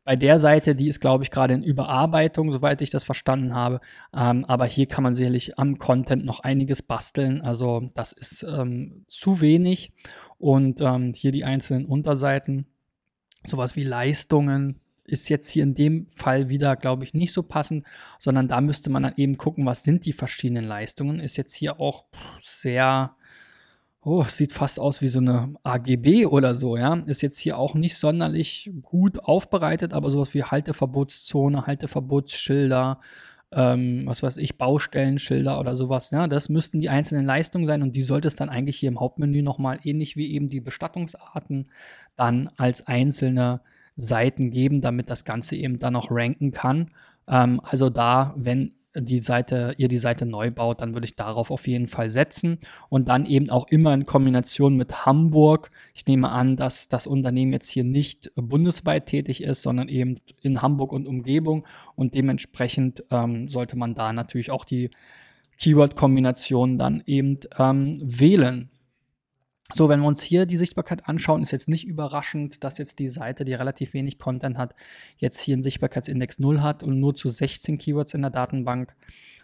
Bei 0.05 0.15
der 0.15 0.37
Seite, 0.37 0.75
die 0.75 0.87
ist, 0.87 1.01
glaube 1.01 1.23
ich, 1.23 1.31
gerade 1.31 1.55
in 1.55 1.63
Überarbeitung, 1.63 2.51
soweit 2.51 2.81
ich 2.83 2.91
das 2.91 3.03
verstanden 3.03 3.55
habe. 3.55 3.79
Ähm, 4.15 4.45
aber 4.45 4.65
hier 4.65 4.85
kann 4.85 5.03
man 5.03 5.15
sicherlich 5.15 5.57
am 5.57 5.79
Content 5.79 6.23
noch 6.23 6.41
einiges 6.41 6.83
basteln. 6.83 7.41
Also 7.41 7.89
das 7.95 8.11
ist 8.11 8.43
ähm, 8.43 9.03
zu 9.07 9.41
wenig. 9.41 9.91
Und 10.37 10.79
ähm, 10.81 11.13
hier 11.15 11.31
die 11.31 11.43
einzelnen 11.43 11.85
Unterseiten, 11.87 12.67
sowas 13.43 13.75
wie 13.75 13.83
Leistungen, 13.83 14.79
ist 15.05 15.29
jetzt 15.29 15.49
hier 15.49 15.63
in 15.63 15.73
dem 15.73 16.07
Fall 16.09 16.49
wieder, 16.49 16.75
glaube 16.75 17.03
ich, 17.03 17.13
nicht 17.13 17.31
so 17.31 17.41
passend, 17.43 17.85
sondern 18.19 18.47
da 18.47 18.61
müsste 18.61 18.89
man 18.89 19.03
dann 19.03 19.13
eben 19.17 19.37
gucken, 19.37 19.65
was 19.65 19.83
sind 19.83 20.05
die 20.05 20.13
verschiedenen 20.13 20.65
Leistungen. 20.65 21.19
Ist 21.19 21.37
jetzt 21.37 21.55
hier 21.55 21.79
auch 21.79 22.05
sehr 22.43 23.15
Oh, 24.07 24.23
sieht 24.23 24.53
fast 24.53 24.79
aus 24.79 25.01
wie 25.01 25.07
so 25.07 25.17
eine 25.17 25.55
AGB 25.63 26.27
oder 26.27 26.53
so, 26.53 26.77
ja. 26.77 26.93
Ist 27.07 27.23
jetzt 27.23 27.39
hier 27.39 27.57
auch 27.57 27.73
nicht 27.73 27.97
sonderlich 27.97 28.69
gut 28.83 29.17
aufbereitet, 29.23 29.93
aber 29.95 30.11
sowas 30.11 30.35
wie 30.35 30.43
Halteverbotszone, 30.43 31.65
Halteverbotsschilder, 31.65 32.99
ähm, 33.51 34.03
was 34.05 34.21
weiß 34.21 34.37
ich, 34.37 34.59
Baustellenschilder 34.59 35.59
oder 35.59 35.75
sowas, 35.75 36.11
ja. 36.11 36.27
Das 36.27 36.49
müssten 36.49 36.79
die 36.79 36.89
einzelnen 36.89 37.25
Leistungen 37.25 37.65
sein 37.65 37.81
und 37.81 37.95
die 37.95 38.03
sollte 38.03 38.27
es 38.27 38.35
dann 38.35 38.49
eigentlich 38.49 38.77
hier 38.77 38.89
im 38.89 38.99
Hauptmenü 38.99 39.41
nochmal 39.41 39.79
ähnlich 39.83 40.15
wie 40.15 40.33
eben 40.33 40.49
die 40.49 40.61
Bestattungsarten 40.61 41.71
dann 42.15 42.51
als 42.57 42.85
einzelne 42.85 43.61
Seiten 43.95 44.51
geben, 44.51 44.81
damit 44.81 45.09
das 45.09 45.23
Ganze 45.25 45.55
eben 45.55 45.79
dann 45.79 45.93
noch 45.93 46.11
ranken 46.11 46.51
kann. 46.51 46.91
Ähm, 47.27 47.59
also 47.63 47.89
da, 47.89 48.35
wenn 48.37 48.74
die 48.95 49.19
Seite, 49.19 49.73
ihr 49.77 49.87
die 49.87 49.97
Seite 49.97 50.25
neu 50.25 50.51
baut, 50.51 50.81
dann 50.81 50.93
würde 50.93 51.05
ich 51.05 51.15
darauf 51.15 51.51
auf 51.51 51.67
jeden 51.67 51.87
Fall 51.87 52.09
setzen 52.09 52.57
und 52.89 53.09
dann 53.09 53.25
eben 53.25 53.49
auch 53.49 53.67
immer 53.67 53.93
in 53.93 54.05
Kombination 54.05 54.77
mit 54.77 55.05
Hamburg. 55.05 55.71
Ich 55.93 56.05
nehme 56.05 56.31
an, 56.31 56.57
dass 56.57 56.87
das 56.87 57.07
Unternehmen 57.07 57.53
jetzt 57.53 57.69
hier 57.69 57.83
nicht 57.83 58.31
bundesweit 58.35 59.07
tätig 59.07 59.43
ist, 59.43 59.61
sondern 59.61 59.89
eben 59.89 60.17
in 60.41 60.61
Hamburg 60.61 60.91
und 60.91 61.07
Umgebung 61.07 61.65
und 61.95 62.15
dementsprechend 62.15 63.03
ähm, 63.11 63.47
sollte 63.49 63.77
man 63.77 63.95
da 63.95 64.13
natürlich 64.13 64.51
auch 64.51 64.65
die 64.65 64.89
Keyword-Kombination 65.57 66.77
dann 66.77 67.03
eben 67.05 67.39
ähm, 67.57 67.99
wählen. 68.03 68.69
So, 69.73 69.89
wenn 69.89 70.01
wir 70.01 70.07
uns 70.07 70.21
hier 70.21 70.45
die 70.45 70.57
Sichtbarkeit 70.57 71.09
anschauen, 71.09 71.41
ist 71.41 71.51
jetzt 71.51 71.67
nicht 71.67 71.87
überraschend, 71.87 72.63
dass 72.63 72.77
jetzt 72.77 72.99
die 72.99 73.07
Seite, 73.07 73.45
die 73.45 73.55
relativ 73.55 73.95
wenig 73.95 74.19
Content 74.19 74.59
hat, 74.59 74.75
jetzt 75.17 75.41
hier 75.41 75.55
einen 75.55 75.63
Sichtbarkeitsindex 75.63 76.37
0 76.37 76.61
hat 76.61 76.83
und 76.83 76.99
nur 76.99 77.15
zu 77.15 77.29
16 77.29 77.79
Keywords 77.79 78.13
in 78.13 78.21
der 78.21 78.29
Datenbank 78.29 78.95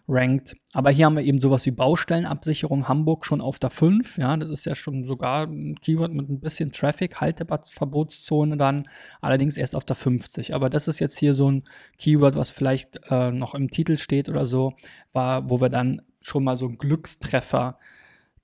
rankt. 0.08 0.56
Aber 0.74 0.92
hier 0.92 1.08
haben 1.08 1.16
wir 1.16 1.24
eben 1.24 1.40
sowas 1.40 1.66
wie 1.66 1.72
Baustellenabsicherung 1.72 2.88
Hamburg 2.88 3.26
schon 3.26 3.42
auf 3.42 3.58
der 3.58 3.72
5. 3.72 4.20
Ja, 4.20 4.38
das 4.38 4.52
ist 4.52 4.66
ja 4.66 4.76
schon 4.76 5.06
sogar 5.06 5.48
ein 5.48 5.80
Keyword 5.82 6.14
mit 6.14 6.30
ein 6.30 6.40
bisschen 6.40 6.72
Traffic, 6.72 7.20
Halteverbotszone 7.20 8.58
dann, 8.58 8.88
allerdings 9.22 9.58
erst 9.58 9.76
auf 9.76 9.86
der 9.86 9.96
50. 9.96 10.54
Aber 10.54 10.70
das 10.70 10.88
ist 10.88 11.00
jetzt 11.00 11.18
hier 11.18 11.34
so 11.34 11.50
ein 11.50 11.64
Keyword, 11.98 12.36
was 12.36 12.52
vielleicht 12.52 13.00
äh, 13.10 13.32
noch 13.32 13.56
im 13.56 13.72
Titel 13.72 13.98
steht 13.98 14.30
oder 14.30 14.46
so, 14.46 14.74
war, 15.14 15.50
wo 15.50 15.62
wir 15.62 15.70
dann 15.70 16.04
schon 16.22 16.44
mal 16.44 16.56
so 16.56 16.68
einen 16.68 16.78
Glückstreffer 16.78 17.80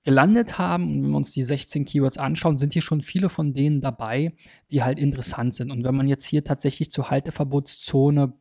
gelandet 0.08 0.56
haben. 0.56 0.84
Und 0.84 1.02
wenn 1.02 1.10
wir 1.10 1.16
uns 1.18 1.32
die 1.32 1.42
16 1.42 1.84
Keywords 1.84 2.16
anschauen, 2.16 2.56
sind 2.56 2.72
hier 2.72 2.80
schon 2.80 3.02
viele 3.02 3.28
von 3.28 3.52
denen 3.52 3.82
dabei, 3.82 4.32
die 4.70 4.82
halt 4.82 4.98
interessant 4.98 5.54
sind. 5.54 5.70
Und 5.70 5.84
wenn 5.84 5.94
man 5.94 6.08
jetzt 6.08 6.24
hier 6.24 6.42
tatsächlich 6.42 6.90
zur 6.90 7.10
Halteverbotszone 7.10 8.32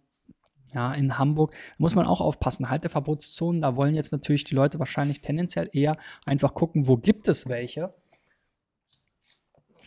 ja, 0.73 0.93
in 0.93 1.17
Hamburg 1.17 1.53
muss 1.77 1.95
man 1.95 2.05
auch 2.05 2.21
aufpassen. 2.21 2.69
Halteverbotszonen, 2.69 3.61
da 3.61 3.75
wollen 3.75 3.95
jetzt 3.95 4.13
natürlich 4.13 4.45
die 4.45 4.55
Leute 4.55 4.79
wahrscheinlich 4.79 5.19
tendenziell 5.19 5.69
eher 5.73 5.97
einfach 6.25 6.53
gucken, 6.53 6.87
wo 6.87 6.95
gibt 6.95 7.27
es 7.27 7.49
welche 7.49 7.93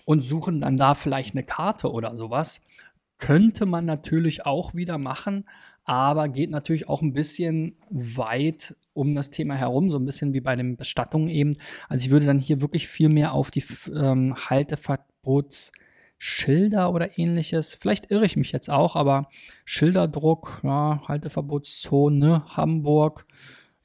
und 0.04 0.20
suchen 0.20 0.60
dann 0.60 0.76
da 0.76 0.94
vielleicht 0.94 1.34
eine 1.34 1.44
Karte 1.44 1.90
oder 1.90 2.14
sowas. 2.14 2.60
Könnte 3.16 3.64
man 3.64 3.86
natürlich 3.86 4.44
auch 4.44 4.74
wieder 4.74 4.98
machen, 4.98 5.46
aber 5.84 6.28
geht 6.28 6.50
natürlich 6.50 6.88
auch 6.88 7.02
ein 7.02 7.12
bisschen 7.12 7.76
weit 7.90 8.76
um 8.92 9.14
das 9.14 9.30
Thema 9.30 9.54
herum, 9.54 9.90
so 9.90 9.98
ein 9.98 10.04
bisschen 10.04 10.34
wie 10.34 10.40
bei 10.40 10.56
den 10.56 10.76
Bestattungen 10.76 11.28
eben. 11.28 11.56
Also 11.88 12.04
ich 12.04 12.10
würde 12.10 12.26
dann 12.26 12.38
hier 12.38 12.60
wirklich 12.60 12.88
viel 12.88 13.08
mehr 13.08 13.32
auf 13.32 13.50
die 13.50 13.64
ähm, 13.94 14.36
Halteverbotsschilder 14.36 16.92
oder 16.92 17.18
ähnliches. 17.18 17.74
Vielleicht 17.74 18.10
irre 18.10 18.26
ich 18.26 18.36
mich 18.36 18.52
jetzt 18.52 18.68
auch, 18.70 18.96
aber 18.96 19.28
Schilderdruck, 19.64 20.60
ja, 20.62 21.02
Halteverbotszone, 21.08 22.56
Hamburg. 22.56 23.26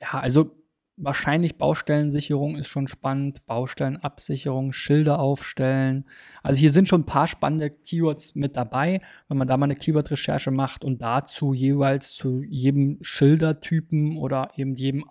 Ja, 0.01 0.19
also 0.19 0.51
Wahrscheinlich 0.97 1.57
Baustellensicherung 1.57 2.55
ist 2.55 2.69
schon 2.69 2.87
spannend, 2.87 3.45
Baustellenabsicherung, 3.47 4.71
Schilder 4.71 5.19
aufstellen. 5.19 6.05
Also 6.41 6.59
hier 6.59 6.71
sind 6.71 6.87
schon 6.87 7.01
ein 7.01 7.05
paar 7.05 7.27
spannende 7.27 7.69
Keywords 7.69 8.35
mit 8.35 8.55
dabei, 8.55 9.01
wenn 9.27 9.37
man 9.37 9.47
da 9.47 9.57
mal 9.57 9.65
eine 9.65 9.75
Keyword-Recherche 9.75 10.51
macht 10.51 10.85
und 10.85 11.01
dazu 11.01 11.53
jeweils 11.53 12.13
zu 12.13 12.43
jedem 12.43 12.99
Schildertypen 13.01 14.17
oder 14.17 14.51
eben 14.55 14.75
jedem 14.75 15.03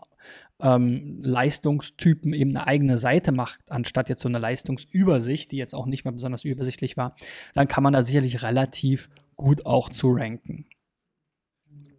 ähm, 0.60 1.20
Leistungstypen 1.22 2.32
eben 2.32 2.56
eine 2.56 2.66
eigene 2.66 2.96
Seite 2.96 3.32
macht, 3.32 3.60
anstatt 3.68 4.08
jetzt 4.08 4.22
so 4.22 4.28
eine 4.28 4.38
Leistungsübersicht, 4.38 5.52
die 5.52 5.58
jetzt 5.58 5.74
auch 5.74 5.84
nicht 5.84 6.04
mehr 6.04 6.12
besonders 6.12 6.44
übersichtlich 6.44 6.96
war, 6.96 7.12
dann 7.52 7.68
kann 7.68 7.82
man 7.82 7.92
da 7.92 8.02
sicherlich 8.02 8.42
relativ 8.42 9.10
gut 9.36 9.66
auch 9.66 9.90
zu 9.90 10.12
ranken. 10.12 10.66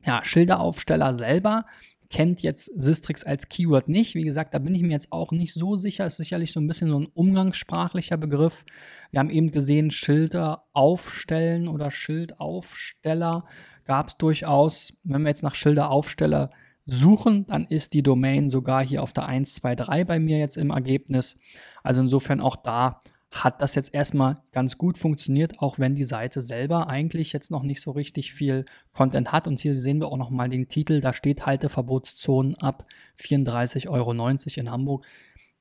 Ja, 0.06 0.24
Schilderaufsteller 0.24 1.14
selber 1.14 1.66
kennt 2.10 2.42
jetzt 2.42 2.72
Sistrix 2.76 3.24
als 3.24 3.50
Keyword 3.50 3.90
nicht. 3.90 4.16
Wie 4.16 4.24
gesagt, 4.24 4.54
da 4.54 4.60
bin 4.60 4.76
ich 4.76 4.82
mir 4.82 4.92
jetzt 4.92 5.12
auch 5.12 5.32
nicht 5.32 5.54
so 5.54 5.76
sicher. 5.76 6.06
Ist 6.06 6.18
sicherlich 6.18 6.52
so 6.52 6.60
ein 6.60 6.68
bisschen 6.68 6.90
so 6.90 7.00
ein 7.00 7.08
umgangssprachlicher 7.14 8.18
Begriff. 8.18 8.66
Wir 9.12 9.20
haben 9.20 9.30
eben 9.30 9.52
gesehen, 9.52 9.92
Schilder 9.92 10.66
aufstellen 10.74 11.68
oder 11.68 11.92
Schildaufsteller 11.92 13.46
gab 13.86 14.08
es 14.08 14.18
durchaus. 14.18 14.94
Wenn 15.04 15.22
wir 15.24 15.30
jetzt 15.30 15.44
nach 15.44 15.56
Schilderaufsteller 15.56 16.52
suchen, 16.86 17.48
dann 17.48 17.66
ist 17.66 17.94
die 17.94 18.04
Domain 18.04 18.50
sogar 18.50 18.84
hier 18.84 19.02
auf 19.02 19.14
der 19.14 19.26
123 19.26 20.08
bei 20.08 20.20
mir 20.20 20.38
jetzt 20.38 20.58
im 20.58 20.70
Ergebnis. 20.70 21.38
Also 21.84 22.02
insofern 22.02 22.42
auch 22.42 22.56
da 22.56 23.00
hat 23.44 23.62
das 23.62 23.76
jetzt 23.76 23.94
erstmal 23.94 24.38
ganz 24.52 24.78
gut 24.78 24.98
funktioniert, 24.98 25.60
auch 25.60 25.78
wenn 25.78 25.96
die 25.96 26.04
Seite 26.04 26.42
selber 26.42 26.90
eigentlich 26.90 27.34
jetzt 27.34 27.52
noch 27.52 27.64
nicht 27.64 27.82
so 27.82 27.92
richtig 27.92 28.34
viel 28.34 28.66
Content 28.94 29.32
hat. 29.32 29.48
Und 29.48 29.60
hier 29.60 29.78
sehen 29.78 30.00
wir 30.00 30.08
auch 30.08 30.18
nochmal 30.18 30.50
den 30.50 30.70
Titel, 30.70 31.02
da 31.02 31.12
steht 31.12 31.46
Halteverbotszonen 31.46 32.56
ab 32.56 32.86
34,90 33.20 33.90
Euro 33.90 34.12
in 34.60 34.72
Hamburg. 34.72 35.06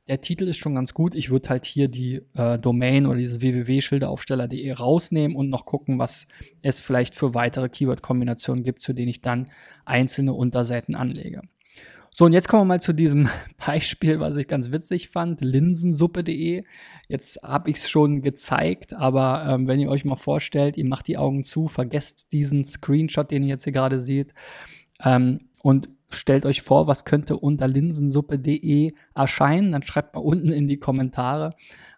Der 0.07 0.21
Titel 0.21 0.49
ist 0.49 0.59
schon 0.59 0.75
ganz 0.75 0.93
gut. 0.93 1.15
Ich 1.15 1.31
würde 1.31 1.49
halt 1.49 1.65
hier 1.65 1.89
die 1.89 2.21
äh, 2.35 2.59
Domain 2.59 3.07
oder 3.07 3.17
dieses 3.17 3.41
www.schilderaufsteller.de 3.41 4.71
rausnehmen 4.73 5.37
und 5.37 5.49
noch 5.49 5.65
gucken, 5.65 5.99
was 5.99 6.27
es 6.61 6.79
vielleicht 6.79 7.15
für 7.15 7.33
weitere 7.33 7.71
Keyword-Kombinationen 7.71 8.65
gibt, 8.65 8.83
zu 8.83 8.93
denen 8.93 9.09
ich 9.09 9.23
dann 9.23 9.51
einzelne 9.87 10.35
Unterseiten 10.35 10.95
anlege. 10.95 11.41
So, 12.17 12.27
und 12.27 12.33
jetzt 12.33 12.47
kommen 12.47 12.63
wir 12.63 12.75
mal 12.75 12.81
zu 12.81 12.93
diesem 12.93 13.29
Beispiel, 13.67 14.21
was 14.21 14.37
ich 14.37 14.47
ganz 14.47 14.71
witzig 14.71 15.09
fand, 15.09 15.41
linsensuppe.de. 15.41 16.63
Jetzt 17.09 17.43
habe 17.43 17.71
ich 17.71 17.79
es 17.79 17.91
schon 17.91 18.23
gezeigt, 18.23 18.95
aber 18.95 19.45
ähm, 19.49 19.67
wenn 19.67 19.81
ihr 19.81 19.91
euch 19.91 20.05
mal 20.05 20.15
vorstellt, 20.15 20.77
ihr 20.77 20.87
macht 20.87 21.09
die 21.09 21.19
Augen 21.19 21.43
zu, 21.43 21.67
vergesst 21.67 22.31
diesen 22.31 22.65
Screenshot, 22.65 23.33
den 23.33 23.43
ihr 23.43 23.49
jetzt 23.49 23.65
hier 23.65 23.73
gerade 23.73 23.99
seht, 23.99 24.33
ähm, 25.03 25.49
und 25.61 25.91
stellt 26.09 26.47
euch 26.47 26.63
vor, 26.63 26.87
was 26.87 27.05
könnte 27.05 27.37
unter 27.37 27.67
linsensuppe.de 27.67 28.93
erscheinen, 29.17 29.73
dann 29.73 29.83
schreibt 29.83 30.15
mal 30.15 30.21
unten 30.21 30.53
in 30.53 30.69
die 30.69 30.79
Kommentare. 30.79 31.51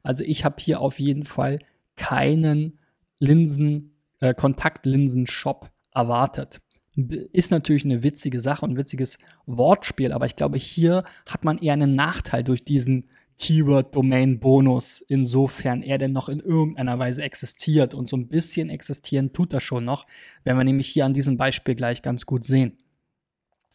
Also 0.03 0.25
ich 0.25 0.47
habe 0.47 0.57
hier 0.61 0.81
auf 0.81 0.99
jeden 0.99 1.25
Fall 1.25 1.59
keinen 1.97 2.79
Linsen, 3.19 3.99
äh, 4.21 4.33
Kontaktlinsen-Shop 4.33 5.71
erwartet 5.93 6.63
ist 6.97 7.51
natürlich 7.51 7.85
eine 7.85 8.03
witzige 8.03 8.41
Sache 8.41 8.65
und 8.65 8.73
ein 8.73 8.77
witziges 8.77 9.19
Wortspiel, 9.47 10.13
aber 10.13 10.27
ich 10.27 10.37
glaube, 10.37 10.59
hier 10.59 11.05
hat 11.29 11.45
man 11.45 11.59
eher 11.59 11.75
einen 11.75 11.95
Nachteil 11.95 12.43
durch 12.43 12.65
diesen 12.65 13.09
Keyword-Domain-Bonus, 13.39 15.03
insofern 15.07 15.83
er 15.83 15.99
denn 15.99 16.13
noch 16.13 16.29
in 16.29 16.41
irgendeiner 16.41 16.99
Weise 16.99 17.23
existiert. 17.23 17.93
Und 17.95 18.09
so 18.09 18.17
ein 18.17 18.29
bisschen 18.29 18.71
existieren 18.71 19.33
tut 19.33 19.53
er 19.53 19.61
schon 19.61 19.85
noch, 19.85 20.07
wenn 20.45 20.57
wir 20.57 20.65
nämlich 20.65 20.89
hier 20.89 21.05
an 21.05 21.15
diesem 21.15 21.37
Beispiel 21.37 21.75
gleich 21.75 22.03
ganz 22.03 22.25
gut 22.25 22.45
sehen. 22.45 22.79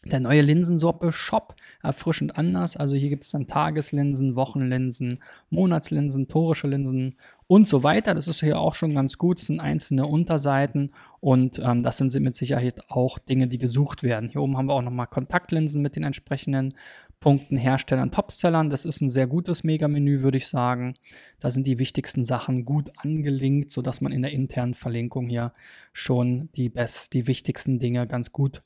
Der 0.04 0.20
neue 0.20 0.42
Linsensuppe 0.42 1.12
Shop, 1.12 1.54
erfrischend 1.84 2.36
anders. 2.36 2.76
Also 2.76 2.96
hier 2.96 3.10
gibt 3.10 3.24
es 3.24 3.32
dann 3.32 3.46
Tageslinsen, 3.46 4.36
Wochenlinsen, 4.36 5.20
Monatslinsen, 5.52 6.28
torische 6.28 6.68
Linsen 6.68 7.18
und 7.52 7.68
so 7.68 7.84
weiter. 7.84 8.16
Das 8.16 8.30
ist 8.30 8.40
hier 8.40 8.62
auch 8.62 8.76
schon 8.76 8.96
ganz 8.96 9.18
gut. 9.18 9.42
Das 9.42 9.48
sind 9.48 9.60
einzelne 9.60 10.06
Unterseiten 10.06 10.94
und 11.20 11.60
ähm, 11.60 11.84
das 11.84 11.98
sind 11.98 12.18
mit 12.22 12.34
Sicherheit 12.34 12.90
auch 12.90 13.20
Dinge, 13.20 13.50
die 13.50 13.58
gesucht 13.58 14.04
werden. 14.04 14.30
Hier 14.30 14.42
oben 14.42 14.56
haben 14.56 14.68
wir 14.68 14.74
auch 14.74 14.82
nochmal 14.82 15.08
Kontaktlinsen 15.08 15.82
mit 15.82 15.98
den 15.98 16.04
entsprechenden 16.04 16.76
Punkten, 17.20 17.58
Herstellern, 17.58 18.10
Topsellern. 18.12 18.70
Das 18.70 18.86
ist 18.86 19.02
ein 19.02 19.10
sehr 19.10 19.28
gutes 19.28 19.66
Mega-Menü, 19.66 20.22
würde 20.22 20.38
ich 20.38 20.48
sagen. 20.48 20.94
Da 21.42 21.50
sind 21.50 21.68
die 21.68 21.78
wichtigsten 21.78 22.24
Sachen 22.24 22.64
gut 22.64 22.90
angelinkt, 22.96 23.74
sodass 23.74 24.00
man 24.00 24.14
in 24.14 24.22
der 24.22 24.32
internen 24.32 24.74
Verlinkung 24.74 25.28
hier 25.28 25.52
schon 25.92 26.48
die 26.56 26.70
best, 26.70 27.12
die 27.12 27.28
wichtigsten 27.28 27.80
Dinge 27.80 28.08
ganz 28.08 28.32
gut 28.32 28.62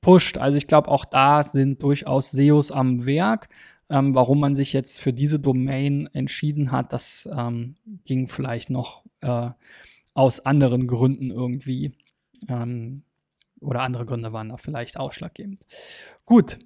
pusht. 0.00 0.38
Also 0.38 0.56
ich 0.56 0.66
glaube, 0.66 0.88
auch 0.88 1.04
da 1.04 1.42
sind 1.42 1.82
durchaus 1.82 2.30
SEOs 2.30 2.70
am 2.70 3.04
Werk. 3.04 3.48
Ähm, 3.90 4.14
warum 4.14 4.40
man 4.40 4.54
sich 4.54 4.72
jetzt 4.72 5.00
für 5.00 5.12
diese 5.12 5.40
Domain 5.40 6.08
entschieden 6.12 6.72
hat, 6.72 6.92
das 6.92 7.28
ähm, 7.32 7.76
ging 8.04 8.28
vielleicht 8.28 8.70
noch 8.70 9.04
äh, 9.20 9.50
aus 10.14 10.40
anderen 10.40 10.86
Gründen 10.86 11.30
irgendwie. 11.30 11.92
Ähm, 12.48 13.02
oder 13.60 13.82
andere 13.82 14.06
Gründe 14.06 14.32
waren 14.32 14.48
da 14.48 14.56
vielleicht 14.56 14.96
ausschlaggebend. 14.96 15.66
Gut, 16.24 16.58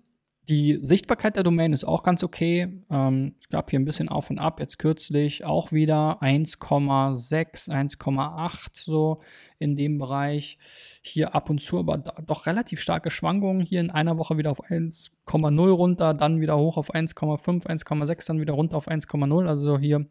die 0.49 0.79
Sichtbarkeit 0.83 1.37
der 1.37 1.43
Domain 1.43 1.73
ist 1.73 1.85
auch 1.85 2.03
ganz 2.03 2.23
okay. 2.23 2.83
Ähm, 2.91 3.35
es 3.41 3.49
gab 3.49 3.71
hier 3.71 3.79
ein 3.79 3.85
bisschen 3.85 4.09
auf 4.09 4.29
und 4.31 4.39
ab, 4.39 4.61
jetzt 4.61 4.79
kürzlich 4.79 5.45
auch 5.45 5.73
wieder 5.73 6.23
1,6, 6.23 7.71
1,8 7.71 8.69
so 8.75 9.23
in 9.59 9.75
dem 9.75 9.99
Bereich. 9.99 10.59
Hier 11.03 11.35
ab 11.35 11.49
und 11.49 11.63
zu 11.63 11.79
aber 11.79 11.99
doch 11.99 12.47
relativ 12.47 12.81
starke 12.81 13.11
Schwankungen. 13.11 13.65
Hier 13.65 13.81
in 13.81 13.91
einer 13.91 14.19
Woche 14.19 14.37
wieder 14.37 14.51
auf 14.51 14.63
1,0 14.63 15.71
runter, 15.71 16.13
dann 16.13 16.41
wieder 16.41 16.59
hoch 16.59 16.77
auf 16.77 16.95
1,5, 16.95 17.67
1,6, 17.67 18.27
dann 18.27 18.41
wieder 18.41 18.53
runter 18.55 18.77
auf 18.77 18.89
1,0. 18.89 19.47
Also 19.47 19.79
hier 19.79 20.07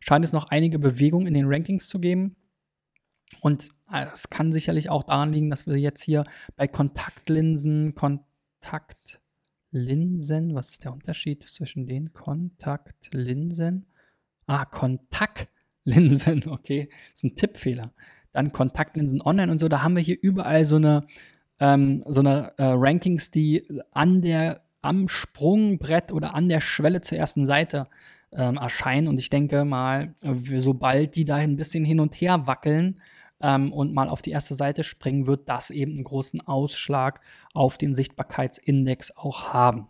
scheint 0.00 0.24
es 0.24 0.32
noch 0.32 0.50
einige 0.50 0.78
Bewegungen 0.78 1.26
in 1.26 1.34
den 1.34 1.46
Rankings 1.46 1.88
zu 1.88 1.98
geben. 1.98 2.36
Und 3.40 3.68
äh, 3.90 4.06
es 4.12 4.28
kann 4.28 4.52
sicherlich 4.52 4.90
auch 4.90 5.04
daran 5.04 5.32
liegen, 5.32 5.50
dass 5.50 5.66
wir 5.66 5.76
jetzt 5.76 6.02
hier 6.02 6.24
bei 6.56 6.68
Kontaktlinsen, 6.68 7.94
Kontakt 7.94 9.20
Linsen. 9.70 10.54
Was 10.54 10.70
ist 10.70 10.84
der 10.84 10.92
Unterschied 10.92 11.44
zwischen 11.44 11.86
den 11.86 12.12
Kontaktlinsen? 12.12 13.86
Ah, 14.46 14.64
Kontaktlinsen. 14.64 15.48
Okay, 16.46 16.88
das 17.12 17.22
ist 17.22 17.24
ein 17.24 17.36
Tippfehler. 17.36 17.92
Dann 18.32 18.52
Kontaktlinsen 18.52 19.22
online 19.22 19.50
und 19.50 19.58
so. 19.58 19.68
Da 19.68 19.82
haben 19.82 19.96
wir 19.96 20.02
hier 20.02 20.18
überall 20.20 20.64
so 20.64 20.76
eine, 20.76 21.06
ähm, 21.60 22.04
so 22.06 22.20
eine 22.20 22.52
äh, 22.58 22.64
Rankings, 22.64 23.30
die 23.30 23.66
an 23.92 24.22
der, 24.22 24.62
am 24.82 25.08
Sprungbrett 25.08 26.12
oder 26.12 26.34
an 26.34 26.48
der 26.48 26.60
Schwelle 26.60 27.00
zur 27.00 27.18
ersten 27.18 27.46
Seite 27.46 27.88
ähm, 28.32 28.56
erscheinen. 28.56 29.08
Und 29.08 29.18
ich 29.18 29.30
denke 29.30 29.64
mal, 29.64 30.14
sobald 30.56 31.16
die 31.16 31.24
da 31.24 31.36
ein 31.36 31.56
bisschen 31.56 31.84
hin 31.84 32.00
und 32.00 32.14
her 32.14 32.46
wackeln, 32.46 33.00
ähm, 33.40 33.72
und 33.72 33.94
mal 33.94 34.08
auf 34.08 34.22
die 34.22 34.30
erste 34.30 34.54
Seite 34.54 34.82
springen, 34.82 35.26
wird 35.26 35.48
das 35.48 35.70
eben 35.70 35.92
einen 35.92 36.04
großen 36.04 36.40
Ausschlag 36.46 37.20
auf 37.54 37.78
den 37.78 37.94
Sichtbarkeitsindex 37.94 39.16
auch 39.16 39.52
haben. 39.52 39.88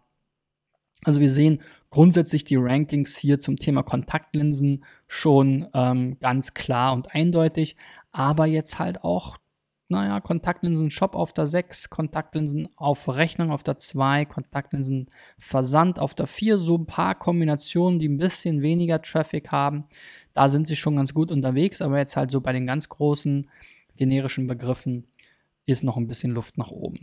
Also 1.05 1.21
wir 1.21 1.31
sehen 1.31 1.61
grundsätzlich 1.91 2.45
die 2.45 2.57
Rankings 2.57 3.17
hier 3.17 3.39
zum 3.39 3.57
Thema 3.57 3.83
Kontaktlinsen 3.83 4.85
schon 5.07 5.69
ähm, 5.73 6.19
ganz 6.19 6.55
klar 6.55 6.93
und 6.93 7.15
eindeutig, 7.15 7.77
aber 8.11 8.47
jetzt 8.47 8.79
halt 8.79 9.05
auch 9.05 9.39
naja, 9.91 10.21
Kontaktlinsen 10.21 10.91
Shop 10.91 11.15
auf 11.15 11.33
der 11.33 11.47
6, 11.47 11.89
Kontaktlinsen 11.89 12.69
auf 12.77 13.09
Rechnung 13.09 13.51
auf 13.51 13.63
der 13.63 13.79
2, 13.79 14.27
Kontaktlinsen 14.27 15.11
Versand 15.39 15.99
auf 15.99 16.15
der 16.15 16.27
4, 16.27 16.59
so 16.59 16.77
ein 16.77 16.87
paar 16.87 17.15
Kombinationen, 17.15 17.99
die 17.99 18.09
ein 18.09 18.19
bisschen 18.19 18.61
weniger 18.61 19.01
Traffic 19.01 19.51
haben. 19.51 19.85
Da 20.39 20.49
sind 20.49 20.69
sie 20.69 20.77
schon 20.77 20.95
ganz 20.95 21.15
gut 21.15 21.33
unterwegs, 21.33 21.83
aber 21.83 21.99
jetzt 21.99 22.17
halt 22.17 22.31
so 22.31 22.41
bei 22.41 22.53
den 22.53 22.65
ganz 22.65 22.89
großen 22.89 23.51
generischen 23.97 24.47
Begriffen 24.47 25.09
ist 25.67 25.83
noch 25.83 25.97
ein 25.97 26.07
bisschen 26.07 26.31
Luft 26.31 26.59
nach 26.59 26.71
oben. 26.71 27.01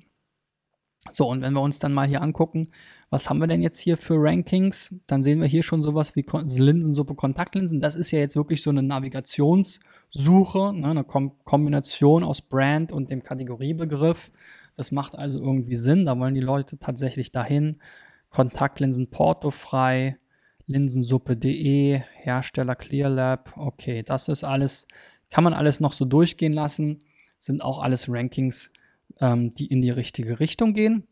So, 1.12 1.28
und 1.28 1.42
wenn 1.42 1.52
wir 1.52 1.60
uns 1.60 1.80
dann 1.80 1.94
mal 1.94 2.08
hier 2.08 2.22
angucken, 2.22 2.70
was 3.10 3.30
haben 3.30 3.40
wir 3.40 3.48
denn 3.48 3.62
jetzt 3.62 3.80
hier 3.80 3.98
für 3.98 4.16
Rankings, 4.18 4.96
dann 5.06 5.22
sehen 5.22 5.42
wir 5.42 5.50
hier 5.50 5.64
schon 5.64 5.84
sowas 5.84 6.16
wie 6.16 6.26
Linsensuppe 6.32 7.14
Kontaktlinsen. 7.16 7.82
Das 7.82 7.96
ist 7.96 8.12
ja 8.12 8.20
jetzt 8.20 8.38
wirklich 8.38 8.62
so 8.62 8.70
eine 8.70 8.84
Navigationssuche, 8.84 10.72
ne, 10.74 10.92
eine 10.92 11.04
Kom 11.04 11.34
Kombination 11.44 12.24
aus 12.24 12.42
Brand 12.42 12.94
und 12.94 13.12
dem 13.12 13.22
Kategoriebegriff. 13.22 14.32
Das 14.78 14.94
macht 14.94 15.18
also 15.18 15.40
irgendwie 15.42 15.76
Sinn, 15.76 16.06
da 16.06 16.18
wollen 16.18 16.36
die 16.36 16.40
Leute 16.40 16.80
tatsächlich 16.80 17.34
dahin. 17.34 17.82
Kontaktlinsen 18.30 19.10
portofrei, 19.10 20.20
linsensuppe.de, 20.68 22.02
Hersteller 22.14 22.76
ClearLab, 22.76 23.58
okay, 23.58 24.04
das 24.04 24.28
ist 24.28 24.44
alles, 24.44 24.88
kann 25.30 25.44
man 25.44 25.54
alles 25.54 25.80
noch 25.80 25.94
so 25.94 26.06
durchgehen 26.06 26.54
lassen, 26.54 27.04
sind 27.40 27.62
auch 27.62 27.82
alles 27.82 28.10
Rankings, 28.10 28.72
ähm, 29.20 29.54
die 29.56 29.68
in 29.68 29.82
die 29.82 29.92
richtige 29.92 30.40
Richtung 30.40 30.74
gehen. 30.74 31.08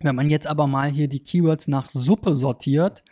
Wenn 0.00 0.16
man 0.16 0.30
jetzt 0.30 0.46
aber 0.46 0.66
mal 0.66 0.90
hier 0.90 1.08
die 1.08 1.22
Keywords 1.22 1.68
nach 1.68 1.88
Suppe 1.88 2.36
sortiert, 2.36 3.04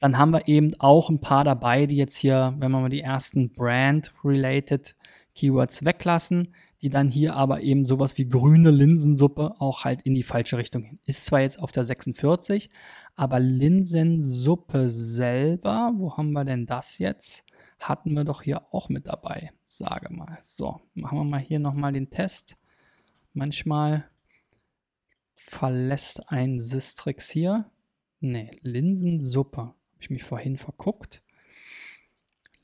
dann 0.00 0.18
haben 0.18 0.32
wir 0.32 0.48
eben 0.48 0.74
auch 0.80 1.08
ein 1.08 1.20
paar 1.20 1.44
dabei, 1.44 1.86
die 1.86 1.96
jetzt 1.96 2.16
hier, 2.16 2.54
wenn 2.58 2.72
wir 2.72 2.80
mal 2.80 2.90
die 2.90 3.00
ersten 3.00 3.52
Brand-related 3.52 4.96
Keywords 5.34 5.84
weglassen, 5.84 6.54
die 6.82 6.90
dann 6.90 7.08
hier 7.08 7.34
aber 7.34 7.62
eben 7.62 7.86
sowas 7.86 8.18
wie 8.18 8.28
grüne 8.28 8.70
Linsensuppe 8.70 9.54
auch 9.58 9.84
halt 9.84 10.02
in 10.02 10.14
die 10.14 10.22
falsche 10.22 10.58
Richtung 10.58 10.82
hin. 10.82 10.98
Ist 11.06 11.24
zwar 11.24 11.40
jetzt 11.40 11.58
auf 11.58 11.72
der 11.72 11.84
46, 11.84 12.68
aber 13.16 13.38
Linsensuppe 13.40 14.90
selber, 14.90 15.92
wo 15.96 16.16
haben 16.16 16.32
wir 16.32 16.44
denn 16.44 16.66
das 16.66 16.98
jetzt? 16.98 17.44
Hatten 17.78 18.14
wir 18.14 18.24
doch 18.24 18.42
hier 18.42 18.72
auch 18.74 18.88
mit 18.88 19.06
dabei, 19.06 19.52
sage 19.66 20.12
mal. 20.12 20.38
So, 20.42 20.80
machen 20.94 21.18
wir 21.18 21.24
mal 21.24 21.40
hier 21.40 21.58
nochmal 21.58 21.92
den 21.92 22.10
Test. 22.10 22.56
Manchmal 23.32 24.08
verlässt 25.34 26.30
ein 26.30 26.58
Sistrix 26.58 27.30
hier. 27.30 27.70
Ne, 28.20 28.50
Linsensuppe. 28.62 29.58
Habe 29.58 29.76
ich 30.00 30.10
mich 30.10 30.24
vorhin 30.24 30.56
verguckt. 30.56 31.22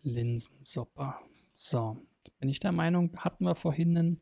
Linsensuppe. 0.02 1.14
So, 1.52 1.98
bin 2.38 2.48
ich 2.48 2.58
der 2.58 2.72
Meinung, 2.72 3.16
hatten 3.18 3.44
wir 3.44 3.54
vorhin 3.54 3.96
einen, 3.96 4.20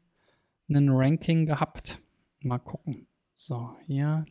einen 0.68 0.88
Ranking 0.90 1.46
gehabt. 1.46 2.00
Mal 2.40 2.58
gucken. 2.58 3.06
So, 3.34 3.76
hier 3.86 4.26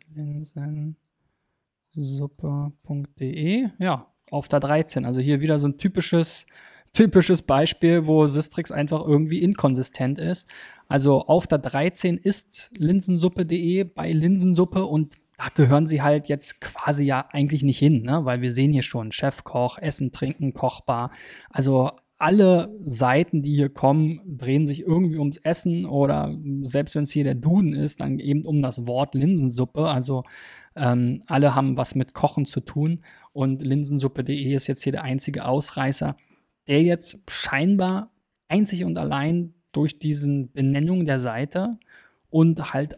linsensuppe.de. 1.98 3.70
Ja, 3.80 4.08
auf 4.32 4.48
der 4.48 4.60
13. 4.60 5.06
Also 5.06 5.20
hier 5.20 5.42
wieder 5.42 5.60
so 5.60 5.68
ein 5.68 5.78
typisches 5.78 6.46
typisches 6.94 7.42
Beispiel, 7.42 8.08
wo 8.08 8.28
Sistrix 8.28 8.72
einfach 8.72 9.06
irgendwie 9.06 9.42
inkonsistent 9.44 10.20
ist. 10.20 10.48
Also 10.88 11.22
auf 11.22 11.46
der 11.46 11.60
13 11.60 12.18
ist 12.18 12.72
linsensuppe.de 12.76 13.84
bei 13.84 14.12
Linsensuppe 14.12 14.86
und 14.86 15.16
da 15.38 15.50
gehören 15.54 15.86
sie 15.86 16.02
halt 16.02 16.30
jetzt 16.30 16.60
quasi 16.62 17.06
ja 17.06 17.28
eigentlich 17.32 17.62
nicht 17.62 17.78
hin, 17.78 18.02
ne? 18.02 18.26
weil 18.26 18.42
wir 18.42 18.52
sehen 18.52 18.72
hier 18.72 18.82
schon 18.82 19.12
Chefkoch, 19.12 19.78
Essen, 19.78 20.12
Trinken, 20.12 20.54
Kochbar. 20.54 21.12
Also 21.52 21.92
alle 22.18 22.76
Seiten, 22.84 23.44
die 23.44 23.54
hier 23.54 23.70
kommen, 23.70 24.22
drehen 24.26 24.66
sich 24.66 24.82
irgendwie 24.82 25.18
ums 25.18 25.38
Essen 25.38 25.86
oder 25.86 26.36
selbst 26.64 26.96
wenn 26.96 27.04
es 27.04 27.12
hier 27.12 27.24
der 27.24 27.36
Duden 27.36 27.74
ist, 27.74 28.00
dann 28.00 28.20
eben 28.20 28.44
um 28.44 28.62
das 28.62 28.88
Wort 28.88 29.14
Linsensuppe. 29.14 29.88
Also 29.88 30.24
ähm, 30.76 31.24
alle 31.28 31.54
haben 31.54 31.78
was 31.78 31.94
mit 31.94 32.14
Kochen 32.14 32.46
zu 32.46 32.62
tun 32.62 33.04
und 33.34 33.62
linsensuppe.de 33.62 34.54
ist 34.54 34.68
jetzt 34.68 34.84
hier 34.84 34.94
der 34.94 35.04
einzige 35.04 35.46
Ausreißer, 35.46 36.16
der 36.68 36.82
jetzt 36.82 37.20
scheinbar 37.30 38.12
einzig 38.48 38.84
und 38.84 38.98
allein 38.98 39.54
durch 39.72 40.00
diesen 40.00 40.52
Benennung 40.52 41.06
der 41.06 41.20
Seite 41.20 41.78
und 42.30 42.74
halt 42.74 42.98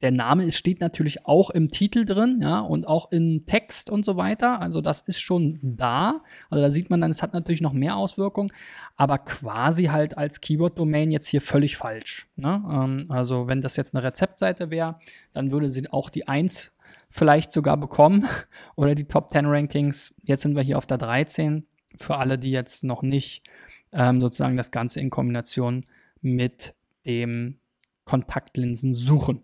der 0.00 0.12
Name 0.12 0.44
ist, 0.44 0.56
steht 0.56 0.80
natürlich 0.80 1.26
auch 1.26 1.50
im 1.50 1.70
Titel 1.70 2.04
drin, 2.04 2.38
ja, 2.40 2.60
und 2.60 2.86
auch 2.86 3.10
im 3.10 3.46
Text 3.46 3.90
und 3.90 4.04
so 4.04 4.16
weiter. 4.16 4.60
Also 4.60 4.80
das 4.80 5.00
ist 5.00 5.20
schon 5.20 5.58
da. 5.62 6.22
Also 6.50 6.62
da 6.62 6.70
sieht 6.70 6.88
man 6.88 7.00
dann, 7.00 7.10
es 7.10 7.22
hat 7.22 7.32
natürlich 7.32 7.60
noch 7.60 7.72
mehr 7.72 7.96
Auswirkungen, 7.96 8.52
aber 8.96 9.18
quasi 9.18 9.86
halt 9.86 10.16
als 10.16 10.40
Keyword-Domain 10.40 11.10
jetzt 11.10 11.28
hier 11.28 11.40
völlig 11.40 11.76
falsch. 11.76 12.28
Ne? 12.36 12.62
Ähm, 12.70 13.06
also 13.08 13.48
wenn 13.48 13.60
das 13.60 13.76
jetzt 13.76 13.94
eine 13.94 14.04
Rezeptseite 14.04 14.70
wäre, 14.70 14.98
dann 15.32 15.50
würde 15.50 15.68
sie 15.68 15.90
auch 15.90 16.10
die 16.10 16.28
1 16.28 16.72
vielleicht 17.10 17.52
sogar 17.52 17.76
bekommen 17.76 18.24
oder 18.76 18.94
die 18.94 19.08
Top 19.08 19.32
10 19.32 19.46
Rankings. 19.46 20.14
Jetzt 20.22 20.42
sind 20.42 20.54
wir 20.54 20.62
hier 20.62 20.78
auf 20.78 20.86
der 20.86 20.98
13 20.98 21.66
für 21.96 22.18
alle, 22.18 22.38
die 22.38 22.52
jetzt 22.52 22.84
noch 22.84 23.02
nicht 23.02 23.42
ähm, 23.92 24.20
sozusagen 24.20 24.56
das 24.56 24.70
Ganze 24.70 25.00
in 25.00 25.10
Kombination 25.10 25.86
mit 26.20 26.74
dem 27.04 27.58
Kontaktlinsen 28.04 28.92
suchen. 28.92 29.42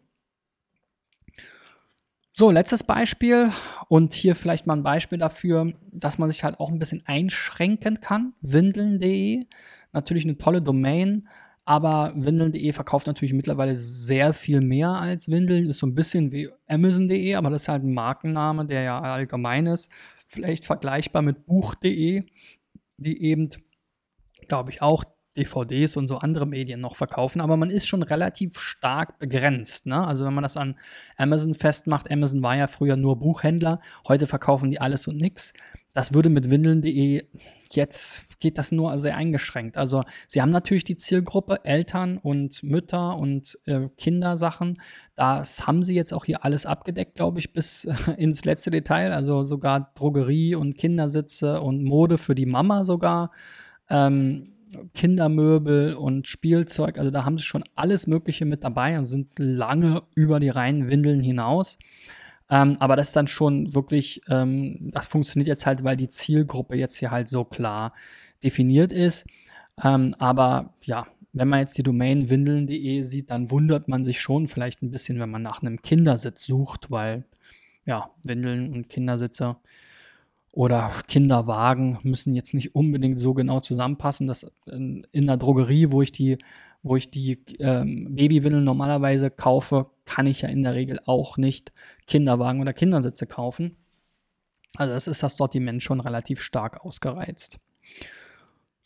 So, 2.36 2.50
letztes 2.50 2.82
Beispiel 2.82 3.52
und 3.86 4.12
hier 4.12 4.34
vielleicht 4.34 4.66
mal 4.66 4.76
ein 4.76 4.82
Beispiel 4.82 5.18
dafür, 5.18 5.72
dass 5.92 6.18
man 6.18 6.28
sich 6.28 6.42
halt 6.42 6.58
auch 6.58 6.68
ein 6.68 6.80
bisschen 6.80 7.04
einschränken 7.06 8.00
kann. 8.00 8.34
Windeln.de, 8.40 9.46
natürlich 9.92 10.24
eine 10.24 10.36
tolle 10.36 10.60
Domain, 10.60 11.28
aber 11.64 12.12
Windeln.de 12.16 12.72
verkauft 12.72 13.06
natürlich 13.06 13.34
mittlerweile 13.34 13.76
sehr 13.76 14.32
viel 14.32 14.62
mehr 14.62 14.88
als 14.88 15.28
Windeln. 15.28 15.70
Ist 15.70 15.78
so 15.78 15.86
ein 15.86 15.94
bisschen 15.94 16.32
wie 16.32 16.48
Amazon.de, 16.66 17.36
aber 17.36 17.50
das 17.50 17.62
ist 17.62 17.68
halt 17.68 17.84
ein 17.84 17.94
Markenname, 17.94 18.66
der 18.66 18.82
ja 18.82 19.00
allgemein 19.00 19.66
ist. 19.66 19.88
Vielleicht 20.26 20.64
vergleichbar 20.64 21.22
mit 21.22 21.46
Buch.de, 21.46 22.24
die 22.96 23.22
eben, 23.22 23.50
glaube 24.48 24.72
ich, 24.72 24.82
auch 24.82 25.04
DVDs 25.36 25.96
und 25.96 26.08
so 26.08 26.18
andere 26.18 26.46
Medien 26.46 26.80
noch 26.80 26.96
verkaufen, 26.96 27.40
aber 27.40 27.56
man 27.56 27.70
ist 27.70 27.86
schon 27.86 28.02
relativ 28.02 28.58
stark 28.58 29.18
begrenzt. 29.18 29.86
Ne? 29.86 30.06
Also 30.06 30.24
wenn 30.24 30.34
man 30.34 30.42
das 30.42 30.56
an 30.56 30.76
Amazon 31.16 31.54
festmacht, 31.54 32.10
Amazon 32.10 32.42
war 32.42 32.56
ja 32.56 32.66
früher 32.66 32.96
nur 32.96 33.18
Buchhändler, 33.18 33.80
heute 34.06 34.26
verkaufen 34.26 34.70
die 34.70 34.80
alles 34.80 35.08
und 35.08 35.16
nix. 35.16 35.52
Das 35.92 36.12
würde 36.12 36.28
mit 36.28 36.50
Windeln.de 36.50 37.24
jetzt 37.70 38.40
geht 38.40 38.58
das 38.58 38.72
nur 38.72 38.98
sehr 38.98 39.16
eingeschränkt. 39.16 39.76
Also 39.76 40.02
sie 40.26 40.42
haben 40.42 40.50
natürlich 40.50 40.84
die 40.84 40.96
Zielgruppe 40.96 41.64
Eltern 41.64 42.18
und 42.18 42.62
Mütter 42.62 43.16
und 43.16 43.58
äh, 43.66 43.88
Kindersachen. 43.96 44.80
Das 45.14 45.66
haben 45.66 45.82
sie 45.82 45.94
jetzt 45.94 46.12
auch 46.12 46.24
hier 46.24 46.44
alles 46.44 46.66
abgedeckt, 46.66 47.14
glaube 47.14 47.38
ich, 47.38 47.52
bis 47.52 47.84
äh, 47.84 47.94
ins 48.16 48.44
letzte 48.44 48.70
Detail. 48.70 49.12
Also 49.12 49.44
sogar 49.44 49.92
Drogerie 49.94 50.54
und 50.54 50.76
Kindersitze 50.76 51.60
und 51.60 51.84
Mode 51.84 52.18
für 52.18 52.34
die 52.34 52.46
Mama 52.46 52.84
sogar. 52.84 53.30
Ähm, 53.88 54.53
Kindermöbel 54.94 55.94
und 55.94 56.28
Spielzeug. 56.28 56.98
Also 56.98 57.10
da 57.10 57.24
haben 57.24 57.38
sie 57.38 57.44
schon 57.44 57.64
alles 57.74 58.06
Mögliche 58.06 58.44
mit 58.44 58.64
dabei 58.64 58.98
und 58.98 59.04
sind 59.04 59.38
lange 59.38 60.02
über 60.14 60.40
die 60.40 60.48
reinen 60.48 60.88
Windeln 60.88 61.20
hinaus. 61.20 61.78
Ähm, 62.50 62.76
aber 62.80 62.96
das 62.96 63.08
ist 63.08 63.16
dann 63.16 63.28
schon 63.28 63.74
wirklich, 63.74 64.20
ähm, 64.28 64.90
das 64.92 65.06
funktioniert 65.06 65.48
jetzt 65.48 65.66
halt, 65.66 65.84
weil 65.84 65.96
die 65.96 66.08
Zielgruppe 66.08 66.76
jetzt 66.76 66.98
hier 66.98 67.10
halt 67.10 67.28
so 67.28 67.44
klar 67.44 67.94
definiert 68.42 68.92
ist. 68.92 69.26
Ähm, 69.82 70.14
aber 70.18 70.74
ja, 70.84 71.06
wenn 71.32 71.48
man 71.48 71.60
jetzt 71.60 71.76
die 71.78 71.82
Domain 71.82 72.30
windeln.de 72.30 73.02
sieht, 73.02 73.30
dann 73.30 73.50
wundert 73.50 73.88
man 73.88 74.04
sich 74.04 74.20
schon 74.20 74.46
vielleicht 74.46 74.82
ein 74.82 74.90
bisschen, 74.90 75.18
wenn 75.18 75.30
man 75.30 75.42
nach 75.42 75.62
einem 75.62 75.82
Kindersitz 75.82 76.44
sucht, 76.44 76.90
weil 76.90 77.24
ja, 77.86 78.10
Windeln 78.22 78.72
und 78.72 78.88
Kindersitze 78.88 79.56
oder 80.54 80.92
Kinderwagen 81.08 81.98
müssen 82.04 82.36
jetzt 82.36 82.54
nicht 82.54 82.76
unbedingt 82.76 83.18
so 83.18 83.34
genau 83.34 83.58
zusammenpassen. 83.58 84.28
dass 84.28 84.46
in, 84.66 85.04
in 85.10 85.26
der 85.26 85.36
Drogerie, 85.36 85.90
wo 85.90 86.00
ich 86.00 86.12
die, 86.12 86.38
wo 86.82 86.94
ich 86.94 87.10
die 87.10 87.44
ähm, 87.58 88.14
Babywindeln 88.14 88.62
normalerweise 88.62 89.30
kaufe, 89.30 89.88
kann 90.04 90.28
ich 90.28 90.42
ja 90.42 90.48
in 90.48 90.62
der 90.62 90.74
Regel 90.74 91.00
auch 91.06 91.36
nicht 91.38 91.72
Kinderwagen 92.06 92.60
oder 92.60 92.72
Kindersitze 92.72 93.26
kaufen. 93.26 93.76
Also 94.76 94.92
das 94.92 95.08
ist 95.08 95.24
das 95.24 95.36
Sortiment 95.36 95.82
schon 95.82 96.00
relativ 96.00 96.40
stark 96.40 96.84
ausgereizt. 96.84 97.58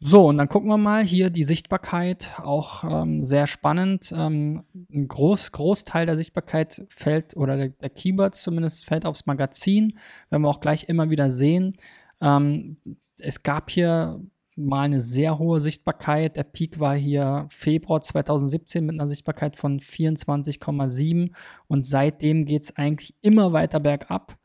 So, 0.00 0.28
und 0.28 0.38
dann 0.38 0.48
gucken 0.48 0.68
wir 0.68 0.76
mal 0.76 1.02
hier 1.02 1.28
die 1.28 1.42
Sichtbarkeit, 1.42 2.30
auch 2.38 2.84
ähm, 2.84 3.24
sehr 3.24 3.48
spannend. 3.48 4.12
Ähm, 4.16 4.62
ein 4.92 5.08
Groß, 5.08 5.50
Großteil 5.50 6.06
der 6.06 6.14
Sichtbarkeit 6.16 6.84
fällt, 6.88 7.36
oder 7.36 7.56
der, 7.56 7.68
der 7.70 7.90
Keywords 7.90 8.42
zumindest, 8.42 8.86
fällt 8.86 9.04
aufs 9.04 9.26
Magazin, 9.26 9.98
werden 10.30 10.42
wir 10.42 10.48
auch 10.48 10.60
gleich 10.60 10.88
immer 10.88 11.10
wieder 11.10 11.30
sehen. 11.30 11.76
Ähm, 12.20 12.76
es 13.18 13.42
gab 13.42 13.72
hier 13.72 14.20
mal 14.54 14.82
eine 14.82 15.00
sehr 15.00 15.38
hohe 15.38 15.60
Sichtbarkeit. 15.60 16.36
Der 16.36 16.44
Peak 16.44 16.78
war 16.78 16.94
hier 16.94 17.46
Februar 17.50 18.00
2017 18.00 18.86
mit 18.86 19.00
einer 19.00 19.08
Sichtbarkeit 19.08 19.56
von 19.56 19.80
24,7 19.80 21.32
und 21.66 21.86
seitdem 21.86 22.44
geht 22.44 22.64
es 22.64 22.76
eigentlich 22.76 23.14
immer 23.20 23.52
weiter 23.52 23.80
bergab. 23.80 24.38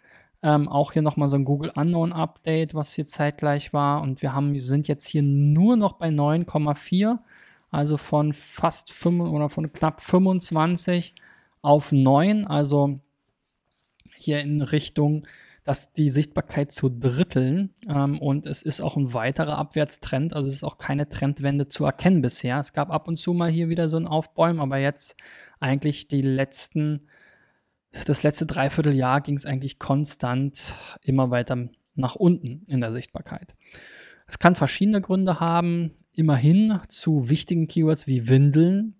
Ähm, 0.43 0.67
auch 0.67 0.91
hier 0.91 1.01
nochmal 1.01 1.29
so 1.29 1.37
ein 1.37 1.45
Google 1.45 1.71
Unknown 1.73 2.11
Update, 2.11 2.75
was 2.75 2.93
hier 2.93 3.05
zeitgleich 3.05 3.71
war. 3.71 4.01
Und 4.01 4.21
wir 4.21 4.33
haben, 4.33 4.59
sind 4.59 4.89
jetzt 4.89 5.07
hier 5.07 5.23
nur 5.23 5.77
noch 5.77 5.93
bei 5.93 6.09
9,4. 6.09 7.19
Also 7.71 7.97
von 7.97 8.33
fast 8.33 8.91
5 8.91 9.29
oder 9.29 9.49
von 9.49 9.71
knapp 9.71 10.01
25 10.01 11.15
auf 11.61 11.93
9. 11.93 12.45
Also 12.45 12.99
hier 14.17 14.41
in 14.41 14.61
Richtung, 14.61 15.25
dass 15.63 15.93
die 15.93 16.09
Sichtbarkeit 16.09 16.73
zu 16.73 16.89
dritteln. 16.89 17.73
Ähm, 17.87 18.19
und 18.19 18.45
es 18.45 18.63
ist 18.63 18.81
auch 18.81 18.97
ein 18.97 19.13
weiterer 19.13 19.57
Abwärtstrend. 19.57 20.33
Also 20.33 20.49
es 20.49 20.55
ist 20.55 20.63
auch 20.65 20.77
keine 20.77 21.07
Trendwende 21.07 21.69
zu 21.69 21.85
erkennen 21.85 22.21
bisher. 22.21 22.59
Es 22.59 22.73
gab 22.73 22.91
ab 22.91 23.07
und 23.07 23.15
zu 23.15 23.33
mal 23.33 23.49
hier 23.49 23.69
wieder 23.69 23.89
so 23.89 23.95
ein 23.95 24.07
Aufbäumen, 24.07 24.59
aber 24.59 24.77
jetzt 24.77 25.15
eigentlich 25.61 26.09
die 26.09 26.21
letzten 26.21 27.07
das 28.05 28.23
letzte 28.23 28.45
Dreivierteljahr 28.45 29.21
ging 29.21 29.35
es 29.35 29.45
eigentlich 29.45 29.79
konstant 29.79 30.73
immer 31.01 31.29
weiter 31.29 31.69
nach 31.95 32.15
unten 32.15 32.65
in 32.67 32.81
der 32.81 32.91
Sichtbarkeit. 32.91 33.55
Es 34.27 34.39
kann 34.39 34.55
verschiedene 34.55 35.01
Gründe 35.01 35.39
haben. 35.39 35.91
Immerhin 36.15 36.79
zu 36.89 37.29
wichtigen 37.29 37.67
Keywords 37.67 38.07
wie 38.07 38.27
Windeln. 38.27 38.95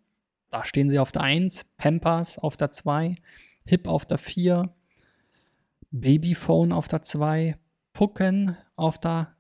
Da 0.50 0.66
stehen 0.66 0.90
sie 0.90 1.00
auf 1.00 1.12
der 1.12 1.24
1, 1.24 1.66
Pampers 1.78 2.38
auf 2.38 2.58
der 2.58 2.72
2, 2.72 3.16
Hip 3.66 3.88
auf 3.88 4.06
der 4.06 4.18
4, 4.18 4.74
Babyphone 5.92 6.72
auf 6.72 6.88
der 6.88 7.02
2, 7.02 7.56
Pucken 7.94 8.58
auf 8.76 9.00
der, 9.00 9.36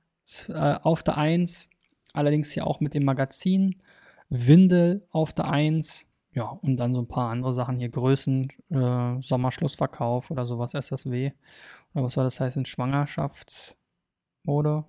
äh, 0.49 0.53
auf 0.81 1.03
der 1.03 1.17
1, 1.17 1.69
allerdings 2.13 2.51
hier 2.51 2.67
auch 2.67 2.79
mit 2.79 2.93
dem 2.93 3.05
Magazin, 3.05 3.75
Windel 4.29 5.05
auf 5.09 5.33
der 5.33 5.49
1, 5.49 6.07
ja, 6.33 6.45
und 6.45 6.77
dann 6.77 6.93
so 6.93 7.01
ein 7.01 7.07
paar 7.07 7.29
andere 7.31 7.53
Sachen 7.53 7.77
hier, 7.77 7.89
Größen, 7.89 8.47
äh, 8.71 9.21
Sommerschlussverkauf 9.21 10.31
oder 10.31 10.45
sowas, 10.45 10.73
SSW. 10.73 11.31
Oder 11.93 12.05
was 12.05 12.13
soll 12.13 12.23
das 12.23 12.39
heißen? 12.39 12.65
Schwangerschaftsmode 12.65 13.75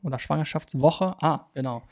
oder 0.02 0.18
Schwangerschaftswoche. 0.18 1.16
Ah, 1.20 1.50
genau. 1.54 1.83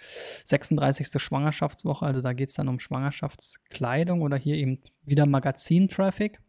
36. 0.45 1.21
Schwangerschaftswoche, 1.21 2.07
also 2.07 2.21
da 2.23 2.33
geht 2.33 2.49
es 2.49 2.55
dann 2.55 2.69
um 2.69 2.81
Schwangerschaftskleidung 2.81 4.23
oder 4.23 4.37
hier 4.37 4.57
eben 4.57 4.81
wieder 5.05 5.27
Magazin-Traffic. 5.27 6.41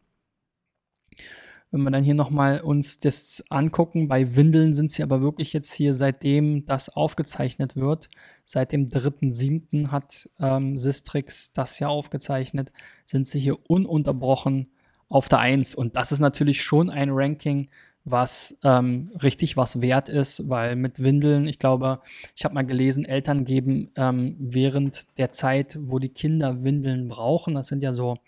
Wenn 1.74 1.82
wir 1.82 1.90
dann 1.90 2.04
hier 2.04 2.14
nochmal 2.14 2.62
uns 2.62 3.00
das 3.00 3.44
angucken, 3.50 4.08
bei 4.08 4.36
Windeln 4.36 4.76
sind 4.76 4.92
sie 4.92 5.02
aber 5.02 5.24
wirklich 5.24 5.54
jetzt 5.54 5.74
hier, 5.74 5.96
seitdem 5.96 6.68
das 6.68 6.90
aufgezeichnet 6.90 7.76
wird, 7.76 8.10
seit 8.44 8.72
dem 8.72 8.90
3.7. 8.90 9.88
hat 9.88 10.30
ähm, 10.40 10.78
Sistrix 10.78 11.52
das 11.52 11.80
ja 11.80 11.88
aufgezeichnet, 11.88 12.72
sind 13.08 13.28
sie 13.28 13.40
hier 13.40 13.58
ununterbrochen 13.68 14.68
auf 15.10 15.30
der 15.30 15.40
1. 15.40 15.74
Und 15.74 15.96
das 15.96 16.12
ist 16.12 16.20
natürlich 16.20 16.62
schon 16.62 16.92
ein 16.92 17.10
Ranking, 17.10 17.70
was 18.06 18.56
ähm, 18.64 19.12
richtig 19.24 19.58
was 19.58 19.82
wert 19.82 20.10
ist, 20.10 20.48
weil 20.48 20.76
mit 20.76 21.02
Windeln, 21.02 21.48
ich 21.48 21.58
glaube, 21.58 22.02
ich 22.36 22.46
habe 22.46 22.54
mal 22.54 22.68
gelesen, 22.68 23.04
Eltern 23.04 23.46
geben 23.46 23.90
ähm, 23.96 24.36
während 24.38 25.18
der 25.18 25.32
Zeit, 25.32 25.80
wo 25.82 25.98
die 25.98 26.10
Kinder 26.10 26.64
Windeln 26.64 27.08
brauchen, 27.08 27.56
das 27.56 27.70
sind 27.70 27.82
ja 27.82 27.96
so 27.96 28.20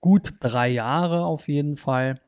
gut 0.00 0.32
drei 0.40 0.70
Jahre 0.70 1.26
auf 1.26 1.48
jeden 1.48 1.76
Fall, 1.76 2.18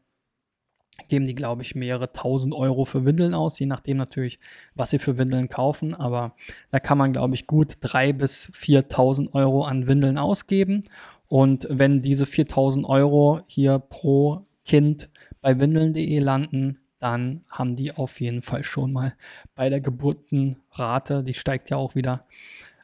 geben 1.08 1.26
die, 1.26 1.34
glaube 1.34 1.62
ich, 1.62 1.74
mehrere 1.74 2.12
tausend 2.12 2.54
Euro 2.54 2.84
für 2.84 3.04
Windeln 3.04 3.34
aus, 3.34 3.58
je 3.58 3.66
nachdem 3.66 3.96
natürlich, 3.96 4.38
was 4.74 4.90
sie 4.90 4.98
für 4.98 5.18
Windeln 5.18 5.48
kaufen. 5.48 5.94
Aber 5.94 6.34
da 6.70 6.80
kann 6.80 6.98
man, 6.98 7.12
glaube 7.12 7.34
ich, 7.34 7.46
gut 7.46 7.74
drei 7.80 8.12
bis 8.12 8.50
4.000 8.54 9.34
Euro 9.34 9.64
an 9.64 9.86
Windeln 9.86 10.18
ausgeben. 10.18 10.84
Und 11.28 11.66
wenn 11.70 12.02
diese 12.02 12.24
4.000 12.24 12.84
Euro 12.84 13.40
hier 13.46 13.78
pro 13.78 14.42
Kind 14.66 15.10
bei 15.40 15.58
windeln.de 15.58 16.18
landen, 16.18 16.78
dann 16.98 17.44
haben 17.50 17.76
die 17.76 17.92
auf 17.92 18.20
jeden 18.20 18.42
Fall 18.42 18.62
schon 18.62 18.92
mal 18.92 19.14
bei 19.54 19.70
der 19.70 19.80
Geburtenrate, 19.80 21.24
die 21.24 21.34
steigt 21.34 21.70
ja 21.70 21.76
auch 21.76 21.94
wieder, 21.94 22.26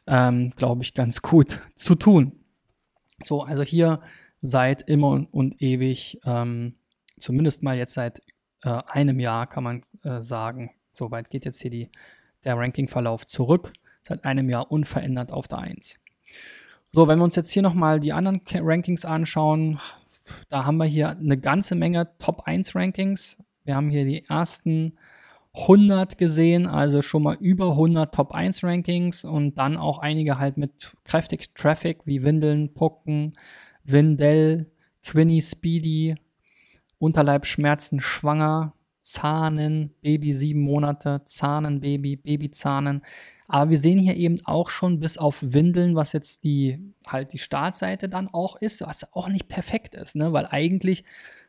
ähm, 0.07 0.51
glaube 0.55 0.83
ich, 0.83 0.93
ganz 0.93 1.21
gut 1.21 1.59
zu 1.75 1.95
tun. 1.95 2.33
So, 3.23 3.43
also 3.43 3.63
hier 3.63 4.01
seit 4.41 4.83
immer 4.83 5.09
und, 5.09 5.27
und 5.33 5.61
ewig, 5.61 6.19
ähm, 6.25 6.75
zumindest 7.19 7.63
mal 7.63 7.77
jetzt 7.77 7.93
seit 7.93 8.21
äh, 8.63 8.81
einem 8.87 9.19
Jahr 9.19 9.47
kann 9.47 9.63
man 9.63 9.83
äh, 10.03 10.21
sagen, 10.21 10.71
soweit 10.93 11.29
geht 11.29 11.45
jetzt 11.45 11.61
hier 11.61 11.71
die, 11.71 11.89
der 12.43 12.57
Rankingverlauf 12.57 13.25
zurück, 13.25 13.73
seit 14.01 14.25
einem 14.25 14.49
Jahr 14.49 14.71
unverändert 14.71 15.31
auf 15.31 15.47
der 15.47 15.59
1. 15.59 15.99
So, 16.89 17.07
wenn 17.07 17.19
wir 17.19 17.25
uns 17.25 17.35
jetzt 17.35 17.51
hier 17.51 17.61
nochmal 17.61 17.99
die 17.99 18.13
anderen 18.13 18.41
Rankings 18.53 19.05
anschauen, 19.05 19.79
da 20.49 20.65
haben 20.65 20.77
wir 20.77 20.85
hier 20.85 21.09
eine 21.09 21.37
ganze 21.37 21.75
Menge 21.75 22.09
Top 22.19 22.41
1 22.45 22.75
Rankings. 22.75 23.37
Wir 23.63 23.75
haben 23.75 23.89
hier 23.89 24.05
die 24.05 24.25
ersten 24.25 24.97
100 25.53 26.17
gesehen, 26.17 26.67
also 26.67 27.01
schon 27.01 27.23
mal 27.23 27.35
über 27.39 27.71
100 27.71 28.13
Top 28.13 28.31
1 28.31 28.63
Rankings 28.63 29.25
und 29.25 29.57
dann 29.57 29.75
auch 29.75 29.99
einige 29.99 30.39
halt 30.39 30.57
mit 30.57 30.95
kräftig 31.03 31.53
Traffic 31.55 32.05
wie 32.05 32.23
Windeln, 32.23 32.73
Pucken, 32.73 33.33
Windell, 33.83 34.71
Quinny 35.03 35.41
Speedy, 35.41 36.15
Unterleibschmerzen 36.99 38.01
schwanger, 38.01 38.73
Zahnen, 39.01 39.93
Baby 40.01 40.33
sieben 40.33 40.61
Monate, 40.61 41.21
Zahnenbaby, 41.25 42.17
Babyzahnen. 42.17 43.01
Aber 43.47 43.69
wir 43.69 43.79
sehen 43.79 43.99
hier 43.99 44.15
eben 44.17 44.39
auch 44.45 44.69
schon 44.69 44.99
bis 44.99 45.17
auf 45.17 45.39
Windeln, 45.41 45.95
was 45.95 46.11
jetzt 46.11 46.43
die 46.43 46.93
halt 47.07 47.31
die 47.31 47.37
Startseite 47.37 48.09
dann 48.09 48.27
auch 48.27 48.57
ist, 48.57 48.81
was 48.81 49.13
auch 49.13 49.29
nicht 49.29 49.47
perfekt 49.47 49.95
ist, 49.95 50.15
ne? 50.17 50.33
Weil 50.33 50.47
eigentlich, 50.47 51.05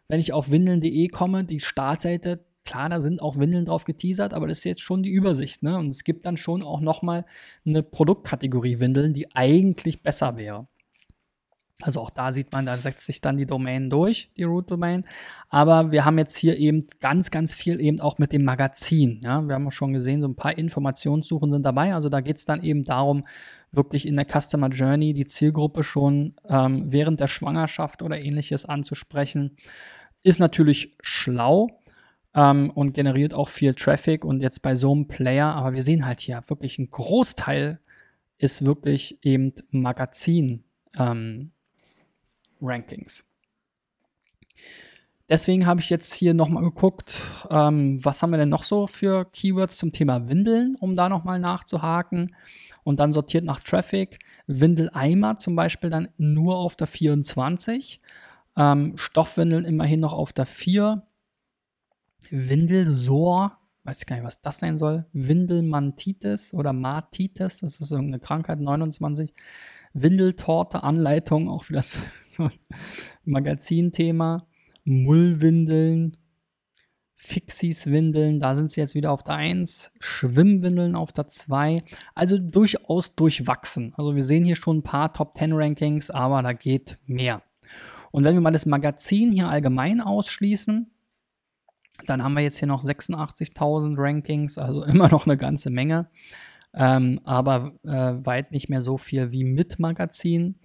wenn 0.06 0.20
ich 0.20 0.32
auf 0.32 0.50
windeln.de 0.50 1.08
komme, 1.08 1.44
die 1.44 1.58
Startseite, 1.58 2.44
klar, 2.64 2.88
da 2.88 3.00
sind 3.00 3.20
auch 3.20 3.38
Windeln 3.38 3.64
drauf 3.64 3.84
geteasert, 3.84 4.34
aber 4.34 4.46
das 4.46 4.58
ist 4.58 4.64
jetzt 4.64 4.82
schon 4.82 5.02
die 5.02 5.10
Übersicht, 5.10 5.64
ne? 5.64 5.76
Und 5.76 5.88
es 5.88 6.04
gibt 6.04 6.24
dann 6.26 6.36
schon 6.36 6.62
auch 6.62 6.80
nochmal 6.80 7.24
eine 7.66 7.82
Produktkategorie 7.82 8.78
Windeln, 8.78 9.14
die 9.14 9.34
eigentlich 9.34 10.02
besser 10.04 10.36
wäre. 10.36 10.68
Also 11.82 12.00
auch 12.00 12.10
da 12.10 12.32
sieht 12.32 12.52
man, 12.52 12.66
da 12.66 12.76
setzt 12.76 13.06
sich 13.06 13.20
dann 13.20 13.36
die 13.36 13.46
Domain 13.46 13.88
durch, 13.88 14.32
die 14.36 14.42
Root 14.42 14.68
Domain. 14.70 15.04
Aber 15.48 15.92
wir 15.92 16.04
haben 16.04 16.18
jetzt 16.18 16.36
hier 16.36 16.56
eben 16.56 16.88
ganz, 17.00 17.30
ganz 17.30 17.54
viel 17.54 17.80
eben 17.80 18.00
auch 18.00 18.18
mit 18.18 18.32
dem 18.32 18.44
Magazin. 18.44 19.20
Ja, 19.22 19.42
wir 19.46 19.54
haben 19.54 19.68
auch 19.68 19.72
schon 19.72 19.92
gesehen, 19.92 20.20
so 20.20 20.26
ein 20.26 20.34
paar 20.34 20.58
Informationssuchen 20.58 21.50
sind 21.52 21.64
dabei. 21.64 21.94
Also 21.94 22.08
da 22.08 22.20
geht 22.20 22.38
es 22.38 22.44
dann 22.44 22.64
eben 22.64 22.84
darum, 22.84 23.24
wirklich 23.70 24.08
in 24.08 24.16
der 24.16 24.26
Customer 24.26 24.68
Journey 24.70 25.12
die 25.14 25.26
Zielgruppe 25.26 25.84
schon 25.84 26.34
ähm, 26.48 26.90
während 26.90 27.20
der 27.20 27.28
Schwangerschaft 27.28 28.02
oder 28.02 28.18
ähnliches 28.18 28.64
anzusprechen. 28.64 29.56
Ist 30.22 30.40
natürlich 30.40 30.96
schlau 31.00 31.68
ähm, 32.34 32.70
und 32.70 32.92
generiert 32.92 33.34
auch 33.34 33.48
viel 33.48 33.74
Traffic 33.74 34.24
und 34.24 34.40
jetzt 34.40 34.62
bei 34.62 34.74
so 34.74 34.92
einem 34.92 35.06
Player, 35.06 35.54
aber 35.54 35.74
wir 35.74 35.82
sehen 35.82 36.06
halt 36.06 36.20
hier 36.20 36.42
wirklich 36.48 36.78
ein 36.78 36.90
Großteil 36.90 37.78
ist 38.38 38.64
wirklich 38.64 39.18
eben 39.22 39.52
Magazin. 39.70 40.64
Ähm, 40.96 41.52
Rankings. 42.60 43.24
Deswegen 45.28 45.66
habe 45.66 45.80
ich 45.80 45.90
jetzt 45.90 46.14
hier 46.14 46.32
nochmal 46.32 46.62
geguckt, 46.62 47.20
ähm, 47.50 48.02
was 48.02 48.22
haben 48.22 48.30
wir 48.30 48.38
denn 48.38 48.48
noch 48.48 48.62
so 48.62 48.86
für 48.86 49.26
Keywords 49.26 49.76
zum 49.76 49.92
Thema 49.92 50.28
Windeln, 50.30 50.74
um 50.80 50.96
da 50.96 51.10
nochmal 51.10 51.38
nachzuhaken. 51.38 52.34
Und 52.82 52.98
dann 52.98 53.12
sortiert 53.12 53.44
nach 53.44 53.60
Traffic. 53.60 54.18
Windeleimer 54.46 55.36
zum 55.36 55.54
Beispiel 55.54 55.90
dann 55.90 56.08
nur 56.16 56.56
auf 56.56 56.76
der 56.76 56.86
24. 56.86 58.00
Ähm, 58.56 58.96
Stoffwindeln 58.96 59.66
immerhin 59.66 60.00
noch 60.00 60.14
auf 60.14 60.32
der 60.32 60.46
4. 60.46 61.02
Windelsor, 62.30 63.58
weiß 63.84 63.98
ich 64.00 64.06
gar 64.06 64.16
nicht, 64.16 64.24
was 64.24 64.40
das 64.40 64.58
sein 64.58 64.78
soll. 64.78 65.04
Windelmantitis 65.12 66.54
oder 66.54 66.72
Martitis, 66.72 67.60
das 67.60 67.80
ist 67.80 67.90
irgendeine 67.90 68.20
Krankheit, 68.20 68.60
29. 68.60 69.32
Windeltorte, 70.02 70.82
Anleitung, 70.82 71.48
auch 71.48 71.64
für 71.64 71.74
das 71.74 71.98
Magazinthema. 73.24 74.46
Mullwindeln, 74.84 76.16
Fixies-Windeln, 77.14 78.40
da 78.40 78.54
sind 78.54 78.70
sie 78.70 78.80
jetzt 78.80 78.94
wieder 78.94 79.12
auf 79.12 79.22
der 79.22 79.34
1, 79.34 79.90
Schwimmwindeln 80.00 80.94
auf 80.94 81.12
der 81.12 81.26
2, 81.26 81.82
also 82.14 82.38
durchaus 82.38 83.14
durchwachsen. 83.14 83.92
Also 83.96 84.16
wir 84.16 84.24
sehen 84.24 84.44
hier 84.44 84.56
schon 84.56 84.78
ein 84.78 84.82
paar 84.82 85.12
Top 85.12 85.36
10 85.36 85.52
Rankings, 85.52 86.10
aber 86.10 86.42
da 86.42 86.54
geht 86.54 86.96
mehr. 87.06 87.42
Und 88.12 88.24
wenn 88.24 88.34
wir 88.34 88.40
mal 88.40 88.52
das 88.52 88.66
Magazin 88.66 89.30
hier 89.32 89.50
allgemein 89.50 90.00
ausschließen, 90.00 90.90
dann 92.06 92.22
haben 92.22 92.34
wir 92.34 92.42
jetzt 92.42 92.58
hier 92.58 92.68
noch 92.68 92.82
86.000 92.82 93.96
Rankings, 93.98 94.56
also 94.56 94.84
immer 94.86 95.08
noch 95.08 95.26
eine 95.26 95.36
ganze 95.36 95.70
Menge 95.70 96.08
ähm, 96.74 97.20
aber 97.24 97.72
äh, 97.84 98.24
weit 98.24 98.52
nicht 98.52 98.68
mehr 98.68 98.82
so 98.82 98.98
viel 98.98 99.32
wie 99.32 99.44
mit 99.44 99.78
Magazin. 99.78 100.56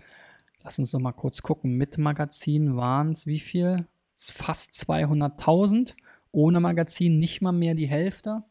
Lass 0.63 0.79
uns 0.79 0.93
noch 0.93 0.99
mal 0.99 1.11
kurz 1.11 1.41
gucken. 1.41 1.75
Mit 1.75 1.97
Magazin 1.97 2.75
waren 2.75 3.13
es 3.13 3.25
wie 3.25 3.39
viel? 3.39 3.87
Fast 4.17 4.73
200.000. 4.73 5.93
Ohne 6.31 6.59
Magazin 6.59 7.19
nicht 7.19 7.41
mal 7.41 7.51
mehr 7.51 7.75
die 7.75 7.87
Hälfte. 7.87 8.43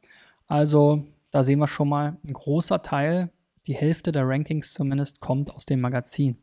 Also 0.47 1.05
da 1.33 1.43
sehen 1.43 1.59
wir 1.59 1.67
schon 1.67 1.89
mal, 1.89 2.19
ein 2.25 2.33
großer 2.33 2.83
Teil, 2.83 3.31
die 3.67 3.75
Hälfte 3.75 4.13
der 4.13 4.29
Rankings 4.29 4.73
zumindest, 4.73 5.21
kommt 5.21 5.51
aus 5.51 5.65
dem 5.65 5.81
Magazin. 5.81 6.37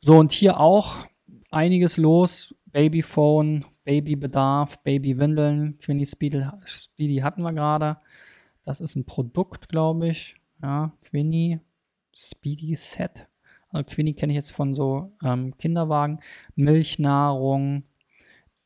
So, 0.00 0.18
und 0.18 0.32
hier 0.32 0.58
auch 0.58 1.06
einiges 1.50 1.96
los. 1.96 2.54
Babyphone, 2.66 3.64
Babybedarf, 3.84 4.82
Babywindeln, 4.82 5.78
Quinny 5.78 6.06
Speedy, 6.06 6.44
Speedy 6.64 7.18
hatten 7.18 7.42
wir 7.42 7.52
gerade. 7.52 7.98
Das 8.64 8.80
ist 8.80 8.96
ein 8.96 9.04
Produkt, 9.04 9.68
glaube 9.68 10.08
ich. 10.08 10.36
Ja, 10.62 10.92
Quinny 11.04 11.60
Speedy 12.14 12.76
Set. 12.76 13.26
Also 13.70 13.84
Quinny 13.84 14.14
kenne 14.14 14.32
ich 14.32 14.36
jetzt 14.36 14.52
von 14.52 14.74
so 14.74 15.12
ähm, 15.24 15.56
Kinderwagen. 15.58 16.20
Milchnahrung, 16.54 17.84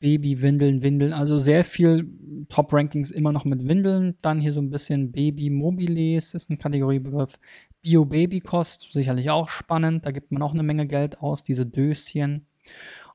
Babywindeln, 0.01 0.83
Windeln. 0.83 1.13
Also 1.13 1.39
sehr 1.39 1.65
viel 1.65 2.47
Top-Rankings 2.49 3.11
immer 3.11 3.33
noch 3.33 3.45
mit 3.45 3.67
Windeln. 3.67 4.17
Dann 4.21 4.41
hier 4.41 4.53
so 4.53 4.61
ein 4.61 4.71
bisschen 4.71 5.13
Baby 5.13 5.49
Mobiles 5.49 6.35
ist 6.35 6.51
ein 6.51 6.59
Kategoriebegriff. 6.59 7.39
Bio-Baby-Kost, 7.83 8.93
sicherlich 8.93 9.31
auch 9.31 9.49
spannend. 9.49 10.05
Da 10.05 10.11
gibt 10.11 10.33
man 10.33 10.43
auch 10.43 10.53
eine 10.53 10.65
Menge 10.65 10.87
Geld 10.87 11.21
aus, 11.23 11.45
diese 11.45 11.65
Döschen. 11.65 12.47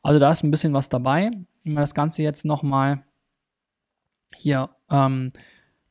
Also 0.02 0.18
da 0.18 0.32
ist 0.32 0.44
ein 0.44 0.52
bisschen 0.52 0.74
was 0.74 0.90
dabei. 0.90 1.30
Wenn 1.64 1.74
wir 1.74 1.82
das 1.82 1.94
Ganze 1.94 2.24
jetzt 2.24 2.46
nochmal 2.46 3.04
hier 4.36 4.70
ähm, 4.90 5.32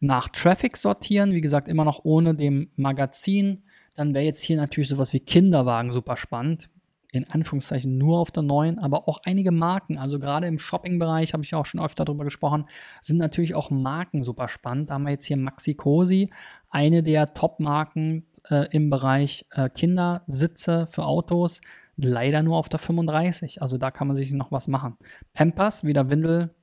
nach 0.00 0.28
Traffic 0.30 0.76
sortieren, 0.76 1.32
wie 1.32 1.42
gesagt, 1.42 1.68
immer 1.68 1.84
noch 1.84 2.00
ohne 2.04 2.34
dem 2.34 2.70
Magazin, 2.76 3.62
dann 3.94 4.14
wäre 4.14 4.24
jetzt 4.24 4.42
hier 4.42 4.56
natürlich 4.56 4.88
sowas 4.88 5.12
wie 5.12 5.20
Kinderwagen 5.20 5.92
super 5.92 6.16
spannend. 6.16 6.70
In 7.12 7.28
Anführungszeichen 7.28 7.98
nur 7.98 8.20
auf 8.20 8.30
der 8.30 8.44
neuen, 8.44 8.78
aber 8.78 9.08
auch 9.08 9.18
einige 9.24 9.50
Marken, 9.50 9.98
also 9.98 10.20
gerade 10.20 10.46
im 10.46 10.60
Shopping-Bereich, 10.60 11.32
habe 11.32 11.42
ich 11.42 11.54
auch 11.56 11.66
schon 11.66 11.80
öfter 11.80 12.04
darüber 12.04 12.22
gesprochen, 12.22 12.66
sind 13.02 13.18
natürlich 13.18 13.56
auch 13.56 13.70
Marken 13.70 14.22
super 14.22 14.46
spannend. 14.46 14.88
Da 14.88 14.94
haben 14.94 15.02
wir 15.02 15.10
jetzt 15.10 15.26
hier 15.26 15.36
Maxi 15.36 15.74
Cosi, 15.74 16.30
eine 16.68 17.02
der 17.02 17.34
Top-Marken 17.34 18.26
äh, 18.48 18.68
im 18.70 18.90
Bereich 18.90 19.44
äh, 19.50 19.68
Kindersitze 19.68 20.86
für 20.86 21.04
Autos, 21.04 21.60
leider 21.96 22.44
nur 22.44 22.56
auf 22.56 22.68
der 22.68 22.78
35. 22.78 23.60
Also 23.60 23.76
da 23.76 23.90
kann 23.90 24.06
man 24.06 24.16
sich 24.16 24.30
noch 24.30 24.52
was 24.52 24.68
machen. 24.68 24.96
Pampers, 25.34 25.82
wieder 25.82 26.10
Windel, 26.10 26.54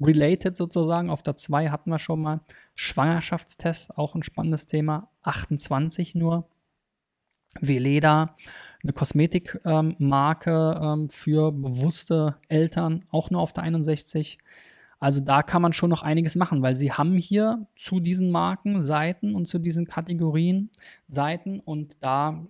related 0.00 0.56
sozusagen. 0.56 1.10
Auf 1.10 1.22
der 1.22 1.36
2 1.36 1.70
hatten 1.70 1.90
wir 1.90 1.98
schon 1.98 2.20
mal. 2.20 2.40
Schwangerschaftstest, 2.80 3.98
auch 3.98 4.14
ein 4.14 4.22
spannendes 4.22 4.66
Thema. 4.66 5.10
28 5.22 6.14
nur. 6.14 6.48
Veleda, 7.60 8.36
eine 8.84 8.92
Kosmetikmarke 8.92 10.80
ähm, 10.80 11.00
ähm, 11.00 11.10
für 11.10 11.50
bewusste 11.50 12.36
Eltern, 12.48 13.04
auch 13.10 13.30
nur 13.30 13.40
auf 13.40 13.52
der 13.52 13.64
61. 13.64 14.38
Also 15.00 15.18
da 15.18 15.42
kann 15.42 15.62
man 15.62 15.72
schon 15.72 15.90
noch 15.90 16.04
einiges 16.04 16.36
machen, 16.36 16.62
weil 16.62 16.76
sie 16.76 16.92
haben 16.92 17.16
hier 17.16 17.66
zu 17.74 17.98
diesen 17.98 18.30
Marken 18.30 18.80
Seiten 18.82 19.34
und 19.34 19.46
zu 19.46 19.58
diesen 19.58 19.86
Kategorien 19.86 20.70
Seiten 21.08 21.58
und 21.58 21.96
da 22.00 22.46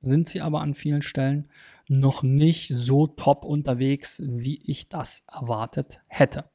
sind 0.00 0.28
sie 0.28 0.40
aber 0.40 0.62
an 0.62 0.74
vielen 0.74 1.02
Stellen 1.02 1.46
noch 1.86 2.24
nicht 2.24 2.74
so 2.74 3.06
top 3.06 3.44
unterwegs, 3.44 4.20
wie 4.24 4.60
ich 4.64 4.88
das 4.88 5.22
erwartet 5.30 6.00
hätte. 6.08 6.50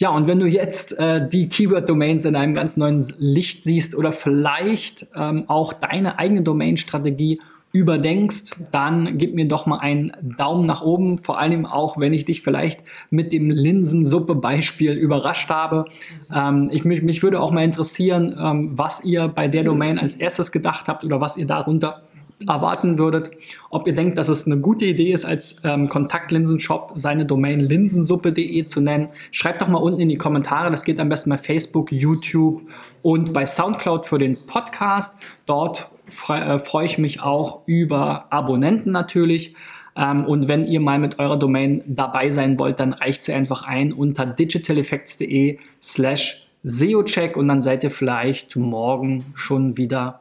Ja, 0.00 0.10
und 0.10 0.28
wenn 0.28 0.38
du 0.38 0.46
jetzt 0.46 0.96
äh, 1.00 1.28
die 1.28 1.48
Keyword-Domains 1.48 2.24
in 2.24 2.36
einem 2.36 2.54
ganz 2.54 2.76
neuen 2.76 3.04
Licht 3.18 3.64
siehst 3.64 3.96
oder 3.96 4.12
vielleicht 4.12 5.08
ähm, 5.16 5.44
auch 5.48 5.72
deine 5.72 6.20
eigene 6.20 6.42
Domain-Strategie 6.42 7.40
überdenkst, 7.72 8.54
dann 8.70 9.18
gib 9.18 9.34
mir 9.34 9.48
doch 9.48 9.66
mal 9.66 9.78
einen 9.78 10.12
Daumen 10.22 10.66
nach 10.66 10.82
oben. 10.82 11.16
Vor 11.16 11.40
allem 11.40 11.66
auch, 11.66 11.98
wenn 11.98 12.12
ich 12.12 12.24
dich 12.24 12.42
vielleicht 12.42 12.84
mit 13.10 13.32
dem 13.32 13.50
Linsensuppe-Beispiel 13.50 14.92
überrascht 14.92 15.50
habe. 15.50 15.86
Ähm, 16.32 16.70
ich, 16.72 16.84
mich, 16.84 17.02
mich 17.02 17.24
würde 17.24 17.40
auch 17.40 17.50
mal 17.50 17.64
interessieren, 17.64 18.38
ähm, 18.40 18.70
was 18.78 19.04
ihr 19.04 19.26
bei 19.26 19.48
der 19.48 19.64
Domain 19.64 19.98
als 19.98 20.14
erstes 20.14 20.52
gedacht 20.52 20.86
habt 20.86 21.04
oder 21.04 21.20
was 21.20 21.36
ihr 21.36 21.46
darunter 21.46 22.02
erwarten 22.46 22.98
würdet, 22.98 23.30
ob 23.70 23.86
ihr 23.86 23.94
denkt, 23.94 24.16
dass 24.16 24.28
es 24.28 24.46
eine 24.46 24.60
gute 24.60 24.84
Idee 24.84 25.12
ist, 25.12 25.24
als 25.24 25.56
ähm, 25.64 25.88
Kontaktlinsenshop 25.88 26.92
seine 26.94 27.26
Domain 27.26 27.60
linsensuppe.de 27.60 28.64
zu 28.64 28.80
nennen. 28.80 29.08
Schreibt 29.32 29.60
doch 29.60 29.68
mal 29.68 29.78
unten 29.78 30.00
in 30.00 30.08
die 30.08 30.18
Kommentare. 30.18 30.70
Das 30.70 30.84
geht 30.84 31.00
am 31.00 31.08
besten 31.08 31.30
bei 31.30 31.38
Facebook, 31.38 31.90
YouTube 31.90 32.62
und 33.02 33.32
bei 33.32 33.44
Soundcloud 33.44 34.06
für 34.06 34.18
den 34.18 34.36
Podcast. 34.46 35.20
Dort 35.46 35.90
äh, 36.28 36.58
freue 36.58 36.86
ich 36.86 36.98
mich 36.98 37.20
auch 37.20 37.62
über 37.66 38.26
Abonnenten 38.30 38.92
natürlich. 38.92 39.54
Ähm, 39.96 40.24
und 40.24 40.46
wenn 40.46 40.66
ihr 40.66 40.80
mal 40.80 40.98
mit 40.98 41.18
eurer 41.18 41.38
Domain 41.38 41.82
dabei 41.86 42.30
sein 42.30 42.58
wollt, 42.58 42.78
dann 42.78 42.92
reicht 42.92 43.24
sie 43.24 43.32
einfach 43.32 43.62
ein 43.62 43.92
unter 43.92 44.26
digitaleffects.de 44.26 45.58
slash 45.82 46.46
SEO-Check 46.62 47.36
und 47.36 47.48
dann 47.48 47.62
seid 47.62 47.84
ihr 47.84 47.90
vielleicht 47.90 48.56
morgen 48.56 49.24
schon 49.34 49.76
wieder 49.76 50.20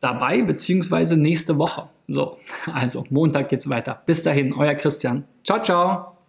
dabei, 0.00 0.42
beziehungsweise 0.42 1.16
nächste 1.16 1.58
Woche. 1.58 1.88
So, 2.08 2.36
also 2.72 3.04
Montag 3.10 3.48
geht's 3.48 3.68
weiter. 3.68 4.02
Bis 4.06 4.22
dahin, 4.22 4.52
euer 4.54 4.74
Christian. 4.74 5.24
Ciao, 5.44 5.62
ciao. 5.62 6.19